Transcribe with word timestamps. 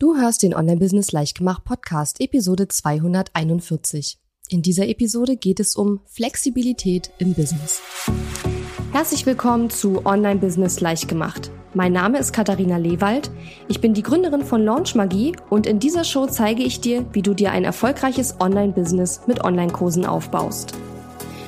Du 0.00 0.16
hörst 0.16 0.42
den 0.42 0.56
Online-Business 0.56 1.12
Leichtgemacht 1.12 1.64
Podcast, 1.64 2.20
Episode 2.20 2.66
241. 2.66 4.18
In 4.48 4.60
dieser 4.60 4.88
Episode 4.88 5.36
geht 5.36 5.60
es 5.60 5.76
um 5.76 6.00
Flexibilität 6.06 7.12
im 7.18 7.32
Business. 7.32 7.80
Herzlich 8.90 9.24
willkommen 9.24 9.70
zu 9.70 10.04
Online-Business 10.04 10.80
Leichtgemacht. 10.80 11.52
Mein 11.74 11.92
Name 11.92 12.18
ist 12.18 12.32
Katharina 12.32 12.76
Lewald. 12.76 13.30
Ich 13.68 13.80
bin 13.80 13.94
die 13.94 14.02
Gründerin 14.02 14.44
von 14.44 14.64
Launch 14.64 14.96
Magie 14.96 15.36
und 15.48 15.64
in 15.64 15.78
dieser 15.78 16.02
Show 16.02 16.26
zeige 16.26 16.64
ich 16.64 16.80
dir, 16.80 17.06
wie 17.12 17.22
du 17.22 17.32
dir 17.32 17.52
ein 17.52 17.62
erfolgreiches 17.62 18.40
Online-Business 18.40 19.20
mit 19.28 19.44
Online-Kursen 19.44 20.06
aufbaust. 20.06 20.74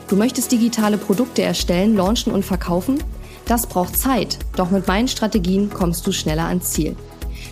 Du 0.06 0.14
möchtest 0.14 0.52
digitale 0.52 0.98
Produkte 0.98 1.42
erstellen, 1.42 1.96
launchen 1.96 2.32
und 2.32 2.44
verkaufen? 2.44 3.02
Das 3.46 3.66
braucht 3.66 3.96
Zeit, 3.96 4.38
doch 4.54 4.70
mit 4.70 4.86
meinen 4.86 5.08
Strategien 5.08 5.68
kommst 5.68 6.06
du 6.06 6.12
schneller 6.12 6.44
ans 6.44 6.70
Ziel. 6.70 6.96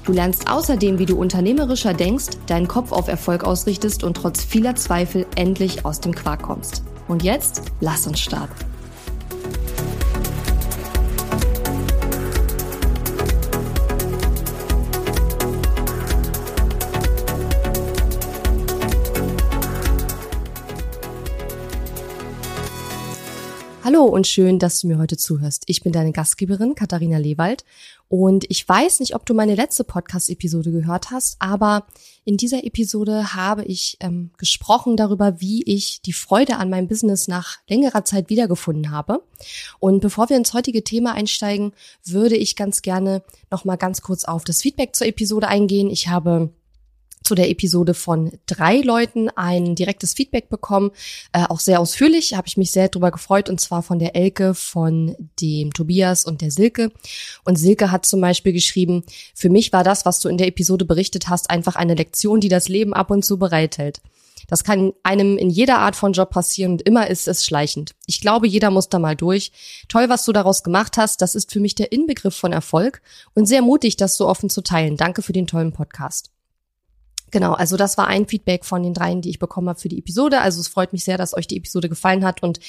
Du 0.05 0.13
lernst 0.13 0.51
außerdem, 0.51 0.99
wie 0.99 1.07
du 1.07 1.17
unternehmerischer 1.17 1.95
denkst, 1.95 2.37
deinen 2.47 2.69
Kopf 2.69 2.93
auf 2.93 3.09
Erfolg 3.09 3.45
ausrichtest 3.45 4.05
und 4.05 4.15
trotz 4.15 4.45
vieler 4.45 4.75
Zweifel 4.75 5.27
endlich 5.35 5.87
aus 5.87 6.01
dem 6.01 6.15
Quark 6.15 6.43
kommst. 6.43 6.83
Und 7.09 7.23
jetzt 7.23 7.63
lass 7.81 8.07
uns 8.07 8.21
starten. 8.21 8.74
Hallo 23.85 24.05
und 24.05 24.27
schön, 24.27 24.59
dass 24.59 24.81
du 24.81 24.87
mir 24.87 24.97
heute 24.97 25.19
zuhörst. 25.19 25.65
Ich 25.67 25.83
bin 25.83 25.93
deine 25.93 26.11
Gastgeberin 26.11 26.75
Katharina 26.75 27.19
Lewald 27.19 27.67
und 28.09 28.47
ich 28.49 28.67
weiß 28.67 29.01
nicht, 29.01 29.15
ob 29.15 29.27
du 29.27 29.35
meine 29.35 29.57
letzte 29.57 29.85
Podcast-Episode 29.85 30.73
gehört 30.73 31.11
hast, 31.11 31.37
aber 31.39 31.85
in 32.25 32.39
dieser 32.39 32.65
Episode 32.65 33.35
habe 33.35 33.63
ich 33.67 33.99
ähm, 34.01 34.31
gesprochen 34.39 34.97
darüber, 34.97 35.39
wie 35.43 35.63
ich 35.65 36.01
die 36.01 36.15
Freude 36.15 36.57
an 36.57 36.71
meinem 36.71 36.89
Business 36.89 37.29
nach 37.29 37.59
längerer 37.69 38.07
Zeit 38.07 38.31
wiedergefunden 38.31 38.91
habe. 38.91 39.23
Und 39.81 40.01
bevor 40.01 40.31
wir 40.31 40.39
ins 40.39 40.55
heutige 40.55 40.83
Thema 40.83 41.13
einsteigen, 41.13 41.73
würde 42.07 42.37
ich 42.37 42.57
ganz 42.57 42.81
gerne 42.81 43.23
noch 43.51 43.67
mal 43.67 43.77
ganz 43.77 44.01
kurz 44.01 44.25
auf 44.25 44.45
das 44.45 44.63
Feedback 44.63 44.97
zur 44.97 45.09
Episode 45.09 45.49
eingehen. 45.49 45.91
Ich 45.91 46.09
habe 46.09 46.49
zu 47.25 47.35
der 47.35 47.51
Episode 47.51 47.95
von 47.95 48.33
drei 48.47 48.81
Leuten 48.81 49.29
ein 49.31 49.75
direktes 49.75 50.15
Feedback 50.15 50.49
bekommen, 50.49 50.91
äh, 51.33 51.45
auch 51.49 51.61
sehr 51.61 51.81
ausführlich, 51.81 52.35
habe 52.35 52.49
ich 52.49 52.57
mich 52.57 52.71
sehr 52.71 52.89
drüber 52.89 53.11
gefreut 53.11 53.49
und 53.49 53.61
zwar 53.61 53.83
von 53.83 53.99
der 53.99 54.15
Elke, 54.15 54.55
von 54.55 55.17
dem 55.41 55.73
Tobias 55.73 56.25
und 56.25 56.41
der 56.41 56.51
Silke. 56.51 56.93
Und 57.45 57.57
Silke 57.57 57.91
hat 57.91 58.07
zum 58.07 58.21
Beispiel 58.21 58.53
geschrieben, 58.53 59.05
für 59.35 59.51
mich 59.51 59.73
war 59.73 59.85
das, 59.85 60.05
was 60.07 60.21
du 60.21 60.29
in 60.29 60.39
der 60.39 60.49
Episode 60.49 60.85
berichtet 60.85 61.29
hast, 61.29 61.51
einfach 61.51 61.77
eine 61.77 61.95
Lektion, 61.95 62.41
die 62.41 62.49
das 62.49 62.69
Leben 62.69 62.95
ab 62.95 63.11
und 63.11 63.25
zu 63.25 63.39
bereithält. 63.39 64.01
Das 64.49 64.65
kann 64.65 64.93
einem 65.03 65.39
in 65.39 65.51
jeder 65.51 65.79
Art 65.79 65.97
von 65.97 66.13
Job 66.13 66.31
passieren 66.31 66.73
und 66.73 66.83
immer 66.83 67.09
ist 67.09 67.29
es 67.29 67.45
schleichend. 67.45 67.95
Ich 68.07 68.21
glaube, 68.21 68.47
jeder 68.47 68.71
muss 68.71 68.89
da 68.89 68.99
mal 68.99 69.17
durch. 69.17 69.53
Toll, 69.89 70.09
was 70.09 70.25
du 70.25 70.33
daraus 70.33 70.63
gemacht 70.63 70.97
hast. 70.97 71.23
Das 71.23 71.35
ist 71.35 71.53
für 71.53 71.61
mich 71.61 71.75
der 71.75 71.93
Inbegriff 71.93 72.37
von 72.37 72.53
Erfolg 72.53 73.01
und 73.35 73.47
sehr 73.47 73.63
mutig, 73.63 73.97
das 73.97 74.17
so 74.17 74.29
offen 74.29 74.51
zu 74.51 74.63
teilen. 74.63 74.97
Danke 74.97 75.23
für 75.23 75.33
den 75.33 75.47
tollen 75.47 75.73
Podcast. 75.73 76.34
Genau, 77.35 77.55
also 77.55 77.77
das 77.77 77.99
war 77.99 78.07
ein 78.07 78.29
Feedback 78.29 78.65
von 78.65 78.85
den 78.85 78.95
dreien, 78.95 79.21
die 79.21 79.29
ich 79.29 79.41
bekommen 79.41 79.69
habe 79.69 79.81
für 79.81 79.89
die 79.89 79.99
Episode. 79.99 80.41
Also 80.41 80.61
es 80.61 80.69
freut 80.69 80.93
mich 80.93 81.03
sehr, 81.03 81.19
dass 81.19 81.37
euch 81.37 81.49
die 81.49 81.57
Episode 81.57 81.89
gefallen 81.89 82.25
hat 82.25 82.45
und 82.45 82.61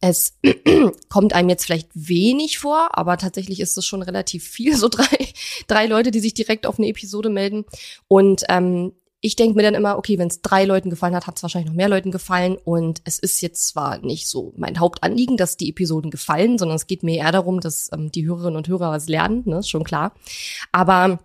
es 0.00 0.36
kommt 1.08 1.34
einem 1.34 1.48
jetzt 1.48 1.64
vielleicht 1.64 1.88
wenig 1.94 2.58
vor, 2.58 2.98
aber 2.98 3.16
tatsächlich 3.16 3.60
ist 3.60 3.78
es 3.78 3.86
schon 3.86 4.02
relativ 4.02 4.42
viel, 4.42 4.74
so 4.74 4.88
drei, 4.88 5.28
drei 5.68 5.86
Leute, 5.86 6.10
die 6.10 6.18
sich 6.18 6.34
direkt 6.34 6.66
auf 6.66 6.80
eine 6.80 6.88
Episode 6.88 7.30
melden. 7.30 7.64
Und 8.08 8.42
ähm, 8.48 8.90
ich 9.20 9.36
denke 9.36 9.54
mir 9.56 9.62
dann 9.62 9.76
immer, 9.76 9.96
okay, 9.98 10.18
wenn 10.18 10.26
es 10.26 10.42
drei 10.42 10.64
Leuten 10.64 10.90
gefallen 10.90 11.14
hat, 11.14 11.28
hat 11.28 11.36
es 11.36 11.42
wahrscheinlich 11.44 11.70
noch 11.70 11.76
mehr 11.76 11.88
Leuten 11.88 12.10
gefallen. 12.10 12.56
Und 12.56 13.00
es 13.04 13.20
ist 13.20 13.40
jetzt 13.40 13.68
zwar 13.68 13.98
nicht 13.98 14.26
so 14.26 14.52
mein 14.56 14.80
Hauptanliegen, 14.80 15.36
dass 15.36 15.56
die 15.56 15.70
Episoden 15.70 16.10
gefallen, 16.10 16.58
sondern 16.58 16.74
es 16.74 16.88
geht 16.88 17.04
mir 17.04 17.18
eher 17.18 17.30
darum, 17.30 17.60
dass 17.60 17.88
ähm, 17.92 18.10
die 18.10 18.26
Hörerinnen 18.26 18.56
und 18.56 18.66
Hörer 18.66 18.90
was 18.90 19.08
lernen, 19.08 19.44
ne, 19.46 19.58
ist 19.58 19.70
schon 19.70 19.84
klar. 19.84 20.12
Aber 20.72 21.20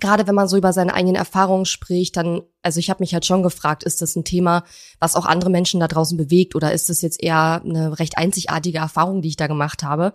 gerade 0.00 0.26
wenn 0.26 0.34
man 0.34 0.48
so 0.48 0.56
über 0.56 0.72
seine 0.72 0.94
eigenen 0.94 1.16
Erfahrungen 1.16 1.64
spricht, 1.64 2.16
dann, 2.16 2.42
also 2.62 2.80
ich 2.80 2.90
habe 2.90 3.02
mich 3.02 3.14
halt 3.14 3.24
schon 3.26 3.42
gefragt, 3.42 3.82
ist 3.84 4.02
das 4.02 4.16
ein 4.16 4.24
Thema, 4.24 4.64
was 4.98 5.16
auch 5.16 5.26
andere 5.26 5.50
Menschen 5.50 5.80
da 5.80 5.88
draußen 5.88 6.16
bewegt 6.16 6.54
oder 6.54 6.72
ist 6.72 6.88
das 6.88 7.02
jetzt 7.02 7.22
eher 7.22 7.62
eine 7.64 7.98
recht 7.98 8.18
einzigartige 8.18 8.78
Erfahrung, 8.78 9.22
die 9.22 9.28
ich 9.28 9.36
da 9.36 9.46
gemacht 9.46 9.82
habe? 9.82 10.12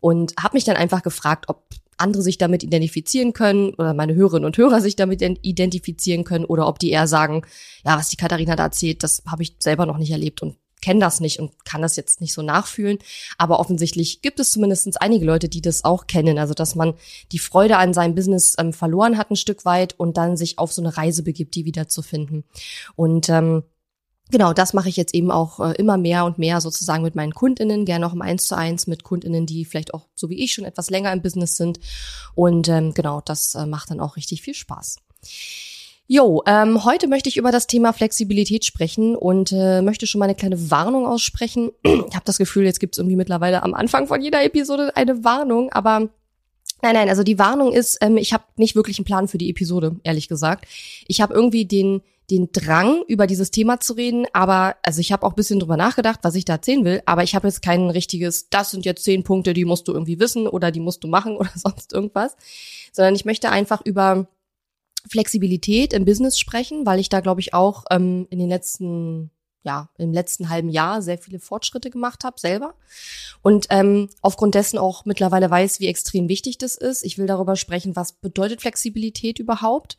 Und 0.00 0.34
habe 0.38 0.56
mich 0.56 0.64
dann 0.64 0.76
einfach 0.76 1.02
gefragt, 1.02 1.46
ob 1.48 1.64
andere 1.96 2.22
sich 2.22 2.38
damit 2.38 2.62
identifizieren 2.62 3.32
können 3.32 3.70
oder 3.74 3.94
meine 3.94 4.14
Hörerinnen 4.14 4.44
und 4.44 4.58
Hörer 4.58 4.80
sich 4.80 4.96
damit 4.96 5.22
identifizieren 5.22 6.24
können 6.24 6.44
oder 6.44 6.66
ob 6.66 6.78
die 6.78 6.90
eher 6.90 7.06
sagen, 7.06 7.42
ja, 7.84 7.96
was 7.96 8.08
die 8.08 8.16
Katharina 8.16 8.56
da 8.56 8.64
erzählt, 8.64 9.02
das 9.02 9.22
habe 9.26 9.42
ich 9.42 9.56
selber 9.60 9.86
noch 9.86 9.98
nicht 9.98 10.10
erlebt 10.10 10.42
und 10.42 10.56
kenne 10.84 11.00
das 11.00 11.20
nicht 11.20 11.40
und 11.40 11.64
kann 11.64 11.80
das 11.80 11.96
jetzt 11.96 12.20
nicht 12.20 12.34
so 12.34 12.42
nachfühlen. 12.42 12.98
Aber 13.38 13.58
offensichtlich 13.58 14.20
gibt 14.20 14.38
es 14.38 14.50
zumindest 14.50 15.00
einige 15.00 15.24
Leute, 15.24 15.48
die 15.48 15.62
das 15.62 15.82
auch 15.82 16.06
kennen. 16.06 16.38
Also, 16.38 16.52
dass 16.52 16.74
man 16.74 16.92
die 17.32 17.38
Freude 17.38 17.78
an 17.78 17.94
seinem 17.94 18.14
Business 18.14 18.54
ähm, 18.58 18.74
verloren 18.74 19.16
hat 19.16 19.30
ein 19.30 19.36
Stück 19.36 19.64
weit 19.64 19.98
und 19.98 20.18
dann 20.18 20.36
sich 20.36 20.58
auf 20.58 20.72
so 20.72 20.82
eine 20.82 20.94
Reise 20.94 21.22
begibt, 21.22 21.54
die 21.54 21.64
wiederzufinden. 21.64 22.44
Und 22.96 23.30
ähm, 23.30 23.62
Genau, 24.30 24.54
das 24.54 24.72
mache 24.72 24.88
ich 24.88 24.96
jetzt 24.96 25.14
eben 25.14 25.30
auch 25.30 25.60
äh, 25.60 25.74
immer 25.74 25.98
mehr 25.98 26.24
und 26.24 26.38
mehr 26.38 26.62
sozusagen 26.62 27.02
mit 27.02 27.14
meinen 27.14 27.34
Kundinnen, 27.34 27.84
gerne 27.84 28.06
auch 28.06 28.14
im 28.14 28.22
Eins 28.22 28.48
zu 28.48 28.56
eins 28.56 28.86
mit 28.86 29.04
Kundinnen, 29.04 29.44
die 29.44 29.66
vielleicht 29.66 29.92
auch 29.92 30.08
so 30.14 30.30
wie 30.30 30.42
ich 30.42 30.54
schon 30.54 30.64
etwas 30.64 30.88
länger 30.88 31.12
im 31.12 31.20
Business 31.20 31.58
sind. 31.58 31.78
Und 32.34 32.68
ähm, 32.68 32.94
genau, 32.94 33.20
das 33.20 33.54
äh, 33.54 33.66
macht 33.66 33.90
dann 33.90 34.00
auch 34.00 34.16
richtig 34.16 34.40
viel 34.40 34.54
Spaß. 34.54 34.96
Jo, 36.06 36.42
ähm, 36.46 36.84
heute 36.84 37.08
möchte 37.08 37.30
ich 37.30 37.38
über 37.38 37.50
das 37.50 37.66
Thema 37.66 37.94
Flexibilität 37.94 38.66
sprechen 38.66 39.16
und 39.16 39.52
äh, 39.52 39.80
möchte 39.80 40.06
schon 40.06 40.18
mal 40.18 40.26
eine 40.26 40.34
kleine 40.34 40.70
Warnung 40.70 41.06
aussprechen. 41.06 41.72
ich 41.82 42.14
habe 42.14 42.24
das 42.24 42.36
Gefühl, 42.36 42.64
jetzt 42.64 42.78
gibt 42.78 42.94
es 42.94 42.98
irgendwie 42.98 43.16
mittlerweile 43.16 43.62
am 43.62 43.72
Anfang 43.72 44.06
von 44.06 44.20
jeder 44.20 44.44
Episode 44.44 44.94
eine 44.96 45.24
Warnung, 45.24 45.72
aber 45.72 46.10
nein, 46.82 46.94
nein, 46.94 47.08
also 47.08 47.22
die 47.22 47.38
Warnung 47.38 47.72
ist, 47.72 47.96
ähm, 48.02 48.18
ich 48.18 48.34
habe 48.34 48.44
nicht 48.56 48.76
wirklich 48.76 48.98
einen 48.98 49.06
Plan 49.06 49.28
für 49.28 49.38
die 49.38 49.48
Episode, 49.48 49.96
ehrlich 50.04 50.28
gesagt. 50.28 50.66
Ich 51.08 51.22
habe 51.22 51.32
irgendwie 51.32 51.64
den 51.64 52.02
den 52.30 52.50
Drang, 52.52 53.02
über 53.06 53.26
dieses 53.26 53.50
Thema 53.50 53.80
zu 53.80 53.92
reden, 53.92 54.26
aber 54.32 54.76
also 54.82 55.00
ich 55.00 55.12
habe 55.12 55.26
auch 55.26 55.34
bisschen 55.34 55.60
drüber 55.60 55.76
nachgedacht, 55.76 56.20
was 56.22 56.34
ich 56.34 56.46
da 56.46 56.54
erzählen 56.54 56.84
will, 56.84 57.02
aber 57.04 57.22
ich 57.22 57.34
habe 57.34 57.46
jetzt 57.46 57.60
kein 57.60 57.90
richtiges, 57.90 58.48
das 58.48 58.70
sind 58.70 58.86
jetzt 58.86 59.04
zehn 59.04 59.24
Punkte, 59.24 59.52
die 59.52 59.66
musst 59.66 59.88
du 59.88 59.92
irgendwie 59.92 60.18
wissen 60.18 60.48
oder 60.48 60.70
die 60.70 60.80
musst 60.80 61.04
du 61.04 61.08
machen 61.08 61.36
oder 61.36 61.50
sonst 61.54 61.92
irgendwas, 61.92 62.36
sondern 62.92 63.14
ich 63.14 63.24
möchte 63.24 63.50
einfach 63.50 63.82
über 63.84 64.26
Flexibilität 65.08 65.92
im 65.92 66.04
Business 66.04 66.38
sprechen, 66.38 66.86
weil 66.86 67.00
ich 67.00 67.08
da, 67.08 67.20
glaube 67.20 67.40
ich, 67.40 67.54
auch 67.54 67.84
ähm, 67.90 68.26
in 68.30 68.38
den 68.38 68.48
letzten, 68.48 69.30
ja, 69.62 69.90
im 69.98 70.12
letzten 70.12 70.48
halben 70.48 70.68
Jahr 70.68 71.02
sehr 71.02 71.18
viele 71.18 71.38
Fortschritte 71.38 71.90
gemacht 71.90 72.24
habe, 72.24 72.40
selber. 72.40 72.74
Und 73.42 73.66
ähm, 73.70 74.08
aufgrund 74.22 74.54
dessen 74.54 74.78
auch 74.78 75.04
mittlerweile 75.04 75.50
weiß, 75.50 75.80
wie 75.80 75.88
extrem 75.88 76.28
wichtig 76.28 76.58
das 76.58 76.76
ist. 76.76 77.04
Ich 77.04 77.18
will 77.18 77.26
darüber 77.26 77.56
sprechen, 77.56 77.96
was 77.96 78.12
bedeutet 78.12 78.62
Flexibilität 78.62 79.38
überhaupt. 79.38 79.96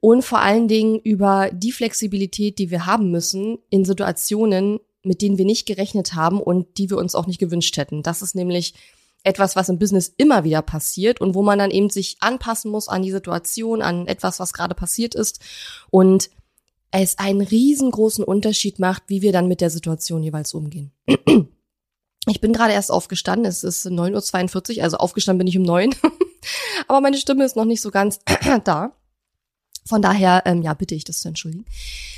Und 0.00 0.22
vor 0.22 0.40
allen 0.40 0.68
Dingen 0.68 0.98
über 1.00 1.50
die 1.52 1.72
Flexibilität, 1.72 2.58
die 2.58 2.70
wir 2.70 2.86
haben 2.86 3.10
müssen 3.10 3.58
in 3.70 3.84
Situationen, 3.84 4.78
mit 5.02 5.22
denen 5.22 5.38
wir 5.38 5.44
nicht 5.44 5.66
gerechnet 5.66 6.14
haben 6.14 6.40
und 6.40 6.78
die 6.78 6.90
wir 6.90 6.98
uns 6.98 7.14
auch 7.14 7.26
nicht 7.26 7.40
gewünscht 7.40 7.76
hätten. 7.76 8.02
Das 8.02 8.22
ist 8.22 8.34
nämlich 8.34 8.74
etwas, 9.24 9.56
was 9.56 9.68
im 9.68 9.78
Business 9.78 10.12
immer 10.16 10.44
wieder 10.44 10.62
passiert 10.62 11.20
und 11.20 11.34
wo 11.34 11.42
man 11.42 11.58
dann 11.58 11.70
eben 11.70 11.90
sich 11.90 12.16
anpassen 12.20 12.70
muss 12.70 12.88
an 12.88 13.02
die 13.02 13.10
Situation, 13.10 13.82
an 13.82 14.06
etwas, 14.06 14.38
was 14.38 14.52
gerade 14.52 14.74
passiert 14.74 15.14
ist 15.14 15.40
und 15.90 16.30
es 16.90 17.18
einen 17.18 17.42
riesengroßen 17.42 18.24
Unterschied 18.24 18.78
macht, 18.78 19.04
wie 19.08 19.20
wir 19.20 19.32
dann 19.32 19.48
mit 19.48 19.60
der 19.60 19.70
Situation 19.70 20.22
jeweils 20.22 20.54
umgehen. 20.54 20.92
Ich 22.26 22.42
bin 22.42 22.52
gerade 22.52 22.74
erst 22.74 22.90
aufgestanden, 22.90 23.46
es 23.46 23.64
ist 23.64 23.86
9.42 23.86 24.76
Uhr, 24.76 24.84
also 24.84 24.98
aufgestanden 24.98 25.38
bin 25.38 25.46
ich 25.46 25.56
um 25.56 25.62
neun, 25.62 25.94
aber 26.88 27.00
meine 27.00 27.16
Stimme 27.16 27.42
ist 27.42 27.56
noch 27.56 27.64
nicht 27.64 27.80
so 27.80 27.90
ganz 27.90 28.20
da. 28.64 28.92
Von 29.86 30.02
daher, 30.02 30.42
ähm, 30.44 30.60
ja, 30.60 30.74
bitte 30.74 30.94
ich 30.94 31.04
das 31.04 31.20
zu 31.20 31.28
entschuldigen. 31.28 31.64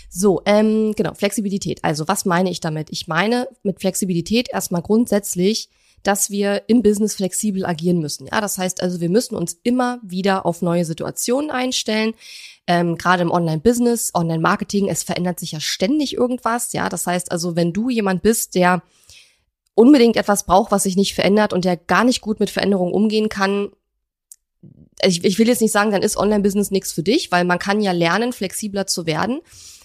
So, 0.08 0.42
ähm, 0.44 0.94
genau, 0.96 1.14
Flexibilität. 1.14 1.84
Also, 1.84 2.08
was 2.08 2.24
meine 2.24 2.50
ich 2.50 2.58
damit? 2.58 2.88
Ich 2.90 3.06
meine 3.06 3.46
mit 3.62 3.78
Flexibilität 3.78 4.48
erstmal 4.50 4.82
grundsätzlich, 4.82 5.68
dass 6.02 6.30
wir 6.30 6.62
im 6.68 6.82
Business 6.82 7.14
flexibel 7.14 7.66
agieren 7.66 7.98
müssen. 7.98 8.26
Ja, 8.26 8.40
das 8.40 8.58
heißt 8.58 8.82
also, 8.82 9.00
wir 9.00 9.10
müssen 9.10 9.34
uns 9.34 9.58
immer 9.62 10.00
wieder 10.02 10.46
auf 10.46 10.62
neue 10.62 10.84
Situationen 10.84 11.50
einstellen. 11.50 12.14
Ähm, 12.66 12.96
Gerade 12.96 13.22
im 13.22 13.30
Online-Business, 13.30 14.12
Online-Marketing, 14.14 14.88
es 14.88 15.02
verändert 15.02 15.40
sich 15.40 15.52
ja 15.52 15.60
ständig 15.60 16.14
irgendwas. 16.14 16.72
Ja, 16.72 16.88
das 16.88 17.06
heißt 17.06 17.32
also, 17.32 17.56
wenn 17.56 17.72
du 17.72 17.90
jemand 17.90 18.22
bist, 18.22 18.54
der 18.54 18.82
unbedingt 19.74 20.16
etwas 20.16 20.44
braucht, 20.44 20.72
was 20.72 20.84
sich 20.84 20.96
nicht 20.96 21.14
verändert 21.14 21.52
und 21.52 21.64
der 21.64 21.76
gar 21.76 22.04
nicht 22.04 22.20
gut 22.20 22.40
mit 22.40 22.50
Veränderungen 22.50 22.92
umgehen 22.92 23.28
kann, 23.28 23.70
ich, 25.02 25.24
ich 25.24 25.38
will 25.38 25.48
jetzt 25.48 25.62
nicht 25.62 25.72
sagen, 25.72 25.90
dann 25.90 26.02
ist 26.02 26.16
Online-Business 26.16 26.70
nichts 26.70 26.92
für 26.92 27.02
dich, 27.02 27.32
weil 27.32 27.44
man 27.44 27.58
kann 27.58 27.80
ja 27.80 27.92
lernen, 27.92 28.32
flexibler 28.32 28.86
zu 28.86 29.06
werden. 29.06 29.40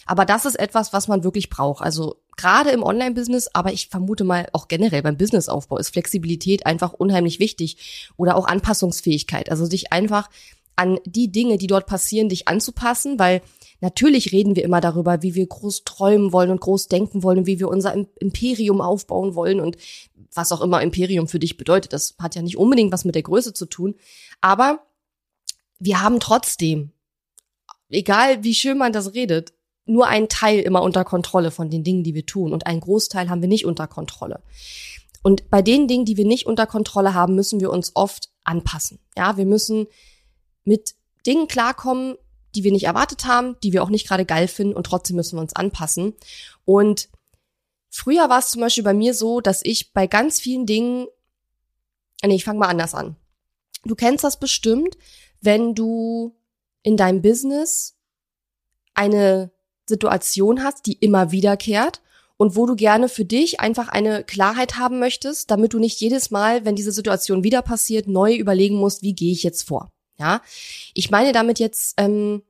Aber 0.06 0.26
das 0.26 0.46
ist 0.46 0.56
etwas, 0.56 0.94
was 0.94 1.08
man 1.08 1.24
wirklich 1.24 1.50
braucht. 1.50 1.84
Also 1.84 2.18
gerade 2.38 2.72
im 2.72 2.84
Online-Business, 2.84 3.50
aber 3.54 3.74
ich 3.74 3.88
vermute 3.88 4.24
mal 4.24 4.48
auch 4.54 4.68
generell 4.68 5.02
beim 5.02 5.18
Businessaufbau 5.18 5.78
ist 5.78 5.90
Flexibilität 5.90 6.66
einfach 6.66 6.94
unheimlich 6.94 7.40
wichtig 7.40 8.12
oder 8.18 8.36
auch 8.36 8.46
Anpassungsfähigkeit. 8.48 9.50
Also 9.50 9.66
sich 9.66 9.92
einfach 9.94 10.30
an 10.76 11.00
die 11.06 11.32
Dinge, 11.32 11.58
die 11.58 11.68
dort 11.68 11.86
passieren, 11.86 12.30
dich 12.30 12.48
anzupassen, 12.48 13.18
weil 13.18 13.42
natürlich 13.80 14.32
reden 14.32 14.56
wir 14.56 14.64
immer 14.64 14.82
darüber, 14.82 15.22
wie 15.22 15.36
wir 15.36 15.48
groß 15.48 15.84
träumen 15.86 16.34
wollen 16.34 16.52
und 16.52 16.62
groß 16.62 16.88
denken 16.88 17.24
wollen 17.24 17.40
und 17.40 17.48
wie 17.48 17.60
wir 17.60 17.70
unser 17.70 17.94
Imperium 18.20 18.82
aufbauen 18.82 19.36
wollen 19.36 19.60
und 19.60 19.78
was 20.34 20.52
auch 20.52 20.62
immer 20.62 20.82
Imperium 20.82 21.28
für 21.28 21.40
dich 21.40 21.58
bedeutet. 21.58 21.94
Das 21.94 22.16
hat 22.20 22.36
ja 22.36 22.42
nicht 22.42 22.58
unbedingt 22.58 22.92
was 22.92 23.06
mit 23.06 23.16
der 23.16 23.24
Größe 23.24 23.54
zu 23.54 23.66
tun, 23.66 23.96
aber 24.42 24.86
wir 25.80 26.02
haben 26.02 26.20
trotzdem, 26.20 26.92
egal 27.90 28.44
wie 28.44 28.54
schön 28.54 28.78
man 28.78 28.94
das 28.94 29.14
redet, 29.14 29.54
nur 29.86 30.08
einen 30.08 30.30
Teil 30.30 30.60
immer 30.60 30.82
unter 30.82 31.04
Kontrolle 31.04 31.52
von 31.52 31.70
den 31.70 31.84
Dingen, 31.84 32.04
die 32.04 32.16
wir 32.16 32.26
tun 32.26 32.54
und 32.54 32.66
einen 32.66 32.80
Großteil 32.80 33.30
haben 33.30 33.42
wir 33.42 33.50
nicht 33.50 33.66
unter 33.66 33.88
Kontrolle. 33.88 34.42
Und 35.22 35.50
bei 35.50 35.62
den 35.62 35.88
Dingen, 35.88 36.06
die 36.06 36.18
wir 36.18 36.26
nicht 36.26 36.46
unter 36.46 36.68
Kontrolle 36.68 37.14
haben, 37.14 37.36
müssen 37.36 37.60
wir 37.60 37.72
uns 37.72 37.92
oft 37.96 38.30
anpassen. 38.44 39.00
Ja, 39.18 39.38
wir 39.38 39.46
müssen 39.46 39.88
mit 40.64 40.96
Dingen 41.26 41.48
klarkommen, 41.48 42.16
die 42.54 42.64
wir 42.64 42.72
nicht 42.72 42.86
erwartet 42.86 43.26
haben, 43.26 43.58
die 43.64 43.74
wir 43.74 43.84
auch 43.84 43.90
nicht 43.90 44.08
gerade 44.08 44.26
geil 44.26 44.48
finden 44.48 44.76
und 44.76 44.86
trotzdem 44.86 45.16
müssen 45.16 45.38
wir 45.38 45.42
uns 45.42 45.56
anpassen. 45.56 46.14
Und 46.64 47.10
früher 47.90 48.30
war 48.30 48.40
es 48.40 48.50
zum 48.50 48.62
Beispiel 48.62 48.84
bei 48.84 48.94
mir 48.94 49.14
so, 49.14 49.42
dass 49.42 49.62
ich 49.64 49.94
bei 49.94 50.08
ganz 50.08 50.40
vielen 50.40 50.66
Dingen, 50.66 51.08
nee, 52.24 52.36
ich 52.36 52.46
fange 52.46 52.60
mal 52.60 52.70
anders 52.70 52.94
an. 52.94 53.16
Du 53.84 53.96
kennst 53.96 54.24
das 54.24 54.40
bestimmt, 54.40 54.98
wenn 55.42 55.76
du 55.76 56.36
in 56.82 56.98
deinem 56.98 57.22
Business 57.22 57.98
eine 58.94 59.52
Situation 59.88 60.64
hast, 60.64 60.86
die 60.86 60.94
immer 60.94 61.32
wiederkehrt 61.32 62.02
und 62.38 62.56
wo 62.56 62.66
du 62.66 62.76
gerne 62.76 63.10
für 63.10 63.26
dich 63.26 63.60
einfach 63.60 63.88
eine 63.90 64.24
Klarheit 64.24 64.78
haben 64.78 65.00
möchtest, 65.00 65.52
damit 65.52 65.74
du 65.74 65.80
nicht 65.80 66.00
jedes 66.00 66.32
Mal, 66.32 66.66
wenn 66.66 66.76
diese 66.76 66.92
Situation 66.92 67.44
wieder 67.44 67.62
passiert, 67.62 68.08
neu 68.08 68.36
überlegen 68.36 68.76
musst, 68.76 69.04
wie 69.04 69.14
gehe 69.14 69.32
ich 69.32 69.44
jetzt 69.44 69.64
vor. 69.68 69.92
Ja, 70.18 70.42
ich 70.94 71.12
meine 71.12 71.34
damit 71.34 71.60
jetzt, 71.60 71.96
ähm, 71.98 72.42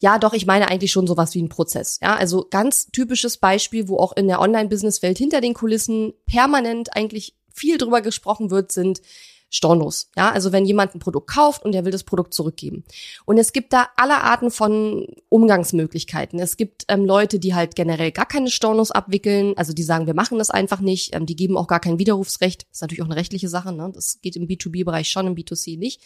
ja, 0.00 0.18
doch, 0.18 0.32
ich 0.32 0.46
meine 0.46 0.68
eigentlich 0.68 0.92
schon 0.92 1.06
sowas 1.06 1.34
wie 1.34 1.42
ein 1.42 1.48
Prozess. 1.48 1.98
Ja, 2.00 2.16
also 2.16 2.46
ganz 2.48 2.86
typisches 2.86 3.36
Beispiel, 3.36 3.88
wo 3.88 3.98
auch 3.98 4.16
in 4.16 4.28
der 4.28 4.40
Online-Business-Welt 4.40 5.18
hinter 5.18 5.40
den 5.40 5.54
Kulissen 5.54 6.14
permanent 6.26 6.96
eigentlich 6.96 7.36
viel 7.52 7.78
drüber 7.78 8.00
gesprochen 8.00 8.50
wird, 8.50 8.72
sind 8.72 9.02
Stornos. 9.50 10.10
Ja, 10.16 10.30
also 10.30 10.52
wenn 10.52 10.64
jemand 10.64 10.94
ein 10.94 11.00
Produkt 11.00 11.28
kauft 11.28 11.64
und 11.64 11.74
er 11.74 11.84
will 11.84 11.90
das 11.90 12.04
Produkt 12.04 12.32
zurückgeben. 12.32 12.84
Und 13.26 13.36
es 13.36 13.52
gibt 13.52 13.72
da 13.72 13.88
alle 13.96 14.22
Arten 14.22 14.50
von 14.50 15.08
Umgangsmöglichkeiten. 15.28 16.38
Es 16.38 16.56
gibt 16.56 16.84
ähm, 16.88 17.04
Leute, 17.04 17.40
die 17.40 17.54
halt 17.54 17.74
generell 17.74 18.12
gar 18.12 18.26
keine 18.26 18.50
Stornos 18.50 18.92
abwickeln, 18.92 19.54
also 19.56 19.72
die 19.72 19.82
sagen, 19.82 20.06
wir 20.06 20.14
machen 20.14 20.38
das 20.38 20.50
einfach 20.50 20.80
nicht, 20.80 21.14
ähm, 21.14 21.26
die 21.26 21.36
geben 21.36 21.56
auch 21.56 21.66
gar 21.66 21.80
kein 21.80 21.98
Widerrufsrecht. 21.98 22.66
Ist 22.70 22.80
natürlich 22.80 23.02
auch 23.02 23.06
eine 23.06 23.16
rechtliche 23.16 23.48
Sache, 23.48 23.72
ne? 23.72 23.90
Das 23.92 24.20
geht 24.22 24.36
im 24.36 24.46
B2B-Bereich 24.46 25.10
schon, 25.10 25.26
im 25.26 25.34
B2C 25.34 25.76
nicht. 25.76 26.00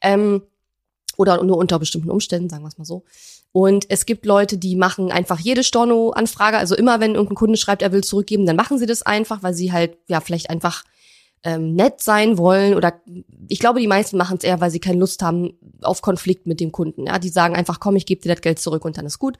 Ähm, 0.00 0.42
oder 1.16 1.42
nur 1.44 1.58
unter 1.58 1.78
bestimmten 1.78 2.10
Umständen, 2.10 2.48
sagen 2.48 2.64
wir 2.64 2.68
es 2.68 2.78
mal 2.78 2.84
so. 2.84 3.04
Und 3.52 3.84
es 3.90 4.06
gibt 4.06 4.24
Leute, 4.26 4.56
die 4.56 4.76
machen 4.76 5.12
einfach 5.12 5.38
jede 5.38 5.62
Storno-Anfrage, 5.62 6.56
also 6.56 6.74
immer 6.74 7.00
wenn 7.00 7.14
irgendein 7.14 7.36
Kunde 7.36 7.58
schreibt, 7.58 7.82
er 7.82 7.92
will 7.92 8.02
zurückgeben, 8.02 8.46
dann 8.46 8.56
machen 8.56 8.78
sie 8.78 8.86
das 8.86 9.02
einfach, 9.02 9.42
weil 9.42 9.54
sie 9.54 9.72
halt 9.72 9.98
ja 10.08 10.20
vielleicht 10.20 10.48
einfach 10.48 10.84
ähm, 11.44 11.74
nett 11.74 12.00
sein 12.00 12.38
wollen 12.38 12.74
oder 12.74 13.00
ich 13.48 13.58
glaube, 13.58 13.80
die 13.80 13.86
meisten 13.86 14.16
machen 14.16 14.38
es 14.38 14.44
eher, 14.44 14.60
weil 14.60 14.70
sie 14.70 14.80
keine 14.80 14.98
Lust 14.98 15.22
haben 15.22 15.58
auf 15.82 16.02
Konflikt 16.02 16.46
mit 16.46 16.60
dem 16.60 16.72
Kunden. 16.72 17.06
Ja, 17.06 17.18
die 17.18 17.28
sagen 17.28 17.56
einfach, 17.56 17.80
komm, 17.80 17.96
ich 17.96 18.06
gebe 18.06 18.20
dir 18.20 18.32
das 18.34 18.42
Geld 18.42 18.60
zurück 18.60 18.84
und 18.84 18.96
dann 18.96 19.06
ist 19.06 19.18
gut. 19.18 19.38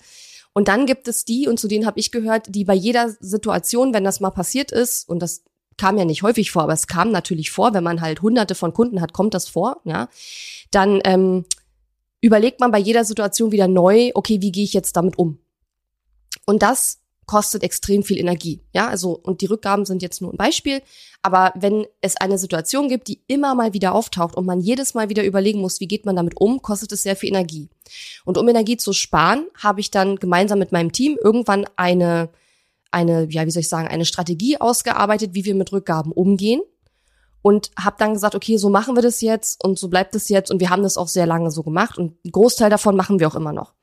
Und 0.53 0.69
dann 0.69 0.87
gibt 0.87 1.09
es 1.09 1.25
die, 1.25 1.49
und 1.49 1.59
zu 1.59 1.69
denen 1.69 1.87
habe 1.87 1.99
ich 1.99 2.11
gehört, 2.11 2.47
die 2.55 2.65
bei 2.65 2.75
jeder 2.75 3.11
Situation, 3.21 3.95
wenn 3.95 4.05
das 4.05 4.21
mal 4.21 4.31
passiert 4.31 4.71
ist, 4.71 5.09
und 5.09 5.21
das 5.21 5.45
kam 5.79 5.97
ja 5.97 6.05
nicht 6.05 6.23
häufig 6.23 6.51
vor, 6.51 6.63
aber 6.63 6.75
es 6.75 6.87
kam 6.87 7.11
natürlich 7.11 7.51
vor, 7.51 7.73
wenn 7.73 7.85
man 7.85 8.01
halt 8.01 8.21
hunderte 8.21 8.55
von 8.55 8.75
Kunden 8.75 9.01
hat, 9.01 9.15
kommt 9.15 9.33
das 9.33 9.49
vor, 9.49 9.81
ja, 9.85 10.09
dann 10.71 11.01
ähm, 11.05 11.47
überlegt 12.21 12.61
man 12.61 12.71
bei 12.71 12.79
jeder 12.79 13.05
Situation 13.05 13.53
wieder 13.53 13.69
neu, 13.69 14.11
okay, 14.15 14.41
wie 14.43 14.53
gehe 14.53 14.65
ich 14.65 14.75
jetzt 14.75 14.97
damit 14.97 15.19
um? 15.19 15.39
Und 16.45 16.63
das 16.63 17.02
kostet 17.27 17.63
extrem 17.63 18.03
viel 18.03 18.19
Energie. 18.19 18.61
Ja, 18.73 18.89
also, 18.89 19.19
und 19.23 19.41
die 19.41 19.47
Rückgaben 19.47 19.85
sind 19.85 20.03
jetzt 20.03 20.21
nur 20.21 20.33
ein 20.33 20.37
Beispiel. 20.37 20.83
Aber 21.23 21.53
wenn 21.55 21.87
es 22.01 22.17
eine 22.17 22.39
Situation 22.39 22.89
gibt, 22.89 23.09
die 23.09 23.21
immer 23.29 23.55
mal 23.55 23.73
wieder 23.73 23.95
auftaucht 23.95 24.37
und 24.37 24.45
man 24.45 24.61
jedes 24.61 24.95
Mal 24.95 25.09
wieder 25.09 25.25
überlegen 25.25 25.61
muss, 25.61 25.81
wie 25.81 25.87
geht 25.87 26.05
man 26.05 26.17
damit 26.17 26.41
um, 26.41 26.63
kostet 26.63 26.93
es 26.93 27.03
sehr 27.03 27.17
viel 27.17 27.31
Energie. 27.31 27.69
Und 28.25 28.39
um 28.39 28.49
Energie 28.49 28.77
zu 28.77 28.93
sparen, 28.93 29.47
habe 29.57 29.81
ich 29.81 29.91
dann 29.91 30.17
gemeinsam 30.17 30.59
mit 30.59 30.73
meinem 30.73 30.93
Team 30.93 31.17
irgendwann 31.23 31.65
eine, 31.77 32.31
eine, 32.91 33.29
ja, 33.31 33.47
wie 33.47 33.51
soll 33.51 33.61
ich 33.61 33.69
sagen, 33.69 33.89
eine 33.89 34.05
Strategie 34.05 34.61
ausgearbeitet, 34.61 35.31
wie 35.35 35.45
wir 35.45 35.55
mit 35.55 35.73
Rückgaben 35.73 36.13
umgehen 36.13 36.61
und 37.43 37.73
habe 37.79 37.97
dann 37.99 38.15
gesagt, 38.15 38.35
okay, 38.35 38.57
so 38.57 38.71
machen 38.71 38.97
wir 38.97 39.03
das 39.03 39.21
jetzt 39.21 39.63
und 39.63 39.79
so 39.79 39.89
bleibt 39.89 40.15
es 40.15 40.29
jetzt 40.29 40.51
und 40.51 40.61
wir 40.61 40.71
haben 40.71 40.85
das 40.85 40.97
auch 40.97 41.09
sehr 41.09 41.27
lange 41.27 41.51
so 41.51 41.63
gemacht 41.63 41.99
und 41.99 42.17
einen 42.25 42.33
Großteil 42.33 42.71
davon 42.71 42.97
machen 42.97 43.21
wir 43.21 43.29
auch 43.29 43.35
immer 43.35 43.53
noch. 43.53 43.75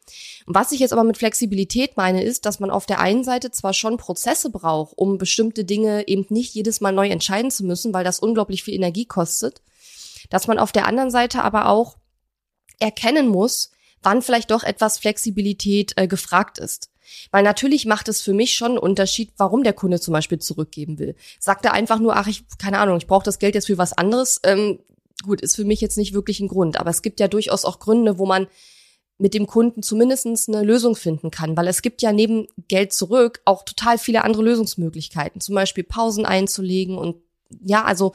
Was 0.52 0.72
ich 0.72 0.80
jetzt 0.80 0.94
aber 0.94 1.04
mit 1.04 1.20
Flexibilität 1.20 1.96
meine, 1.96 2.24
ist, 2.24 2.44
dass 2.48 2.60
man 2.60 2.72
auf 2.72 2.88
der 2.88 3.00
einen 3.00 3.24
Seite 3.24 3.52
zwar 3.52 3.72
schon 3.72 3.98
Prozesse 3.98 4.50
braucht, 4.50 4.98
um 4.98 5.20
bestimmte 5.20 5.64
Dinge 5.64 6.08
eben 6.08 6.26
nicht 6.30 6.56
jedes 6.56 6.82
Mal 6.82 6.92
neu 6.92 7.08
entscheiden 7.08 7.52
zu 7.52 7.64
müssen, 7.64 7.94
weil 7.94 8.04
das 8.04 8.20
unglaublich 8.20 8.64
viel 8.64 8.74
Energie 8.74 9.06
kostet, 9.06 9.62
dass 10.32 10.48
man 10.48 10.58
auf 10.58 10.72
der 10.72 10.88
anderen 10.88 11.12
Seite 11.12 11.44
aber 11.44 11.70
auch 11.70 11.98
erkennen 12.80 13.28
muss, 13.28 13.70
wann 14.02 14.24
vielleicht 14.24 14.50
doch 14.50 14.64
etwas 14.64 14.98
Flexibilität 14.98 15.94
äh, 15.98 16.08
gefragt 16.08 16.58
ist. 16.58 16.90
Weil 17.30 17.44
natürlich 17.44 17.86
macht 17.86 18.08
es 18.08 18.20
für 18.24 18.34
mich 18.34 18.56
schon 18.56 18.72
einen 18.72 18.80
Unterschied, 18.80 19.32
warum 19.38 19.64
der 19.64 19.74
Kunde 19.74 20.00
zum 20.00 20.14
Beispiel 20.14 20.40
zurückgeben 20.40 20.98
will. 20.98 21.16
Sagt 21.40 21.64
er 21.66 21.74
einfach 21.74 22.00
nur, 22.00 22.16
ach, 22.16 22.26
ich, 22.26 22.46
keine 22.58 22.80
Ahnung, 22.80 22.98
ich 22.98 23.06
brauche 23.06 23.24
das 23.24 23.38
Geld 23.38 23.54
jetzt 23.54 23.68
für 23.68 23.78
was 23.78 23.94
anderes. 23.94 24.40
Ähm, 24.44 24.80
gut, 25.24 25.42
ist 25.42 25.58
für 25.58 25.66
mich 25.66 25.80
jetzt 25.80 25.98
nicht 25.98 26.16
wirklich 26.16 26.40
ein 26.40 26.48
Grund. 26.48 26.80
Aber 26.80 26.90
es 26.90 27.04
gibt 27.04 27.20
ja 27.20 27.28
durchaus 27.28 27.66
auch 27.66 27.78
Gründe, 27.78 28.18
wo 28.18 28.26
man 28.26 28.48
mit 29.20 29.34
dem 29.34 29.46
Kunden 29.46 29.84
zumindestens 29.84 30.48
eine 30.48 30.64
Lösung 30.64 30.96
finden 30.96 31.30
kann, 31.30 31.56
weil 31.56 31.68
es 31.68 31.82
gibt 31.82 32.02
ja 32.02 32.12
neben 32.12 32.48
Geld 32.68 32.94
zurück 32.94 33.42
auch 33.46 33.64
total 33.64 33.98
viele 33.98 34.24
andere 34.24 34.44
Lösungsmöglichkeiten, 34.44 35.42
zum 35.42 35.56
Beispiel 35.56 35.84
Pausen 35.84 36.26
einzulegen 36.26 36.98
und 36.98 37.18
ja, 37.62 37.84
also 37.84 38.14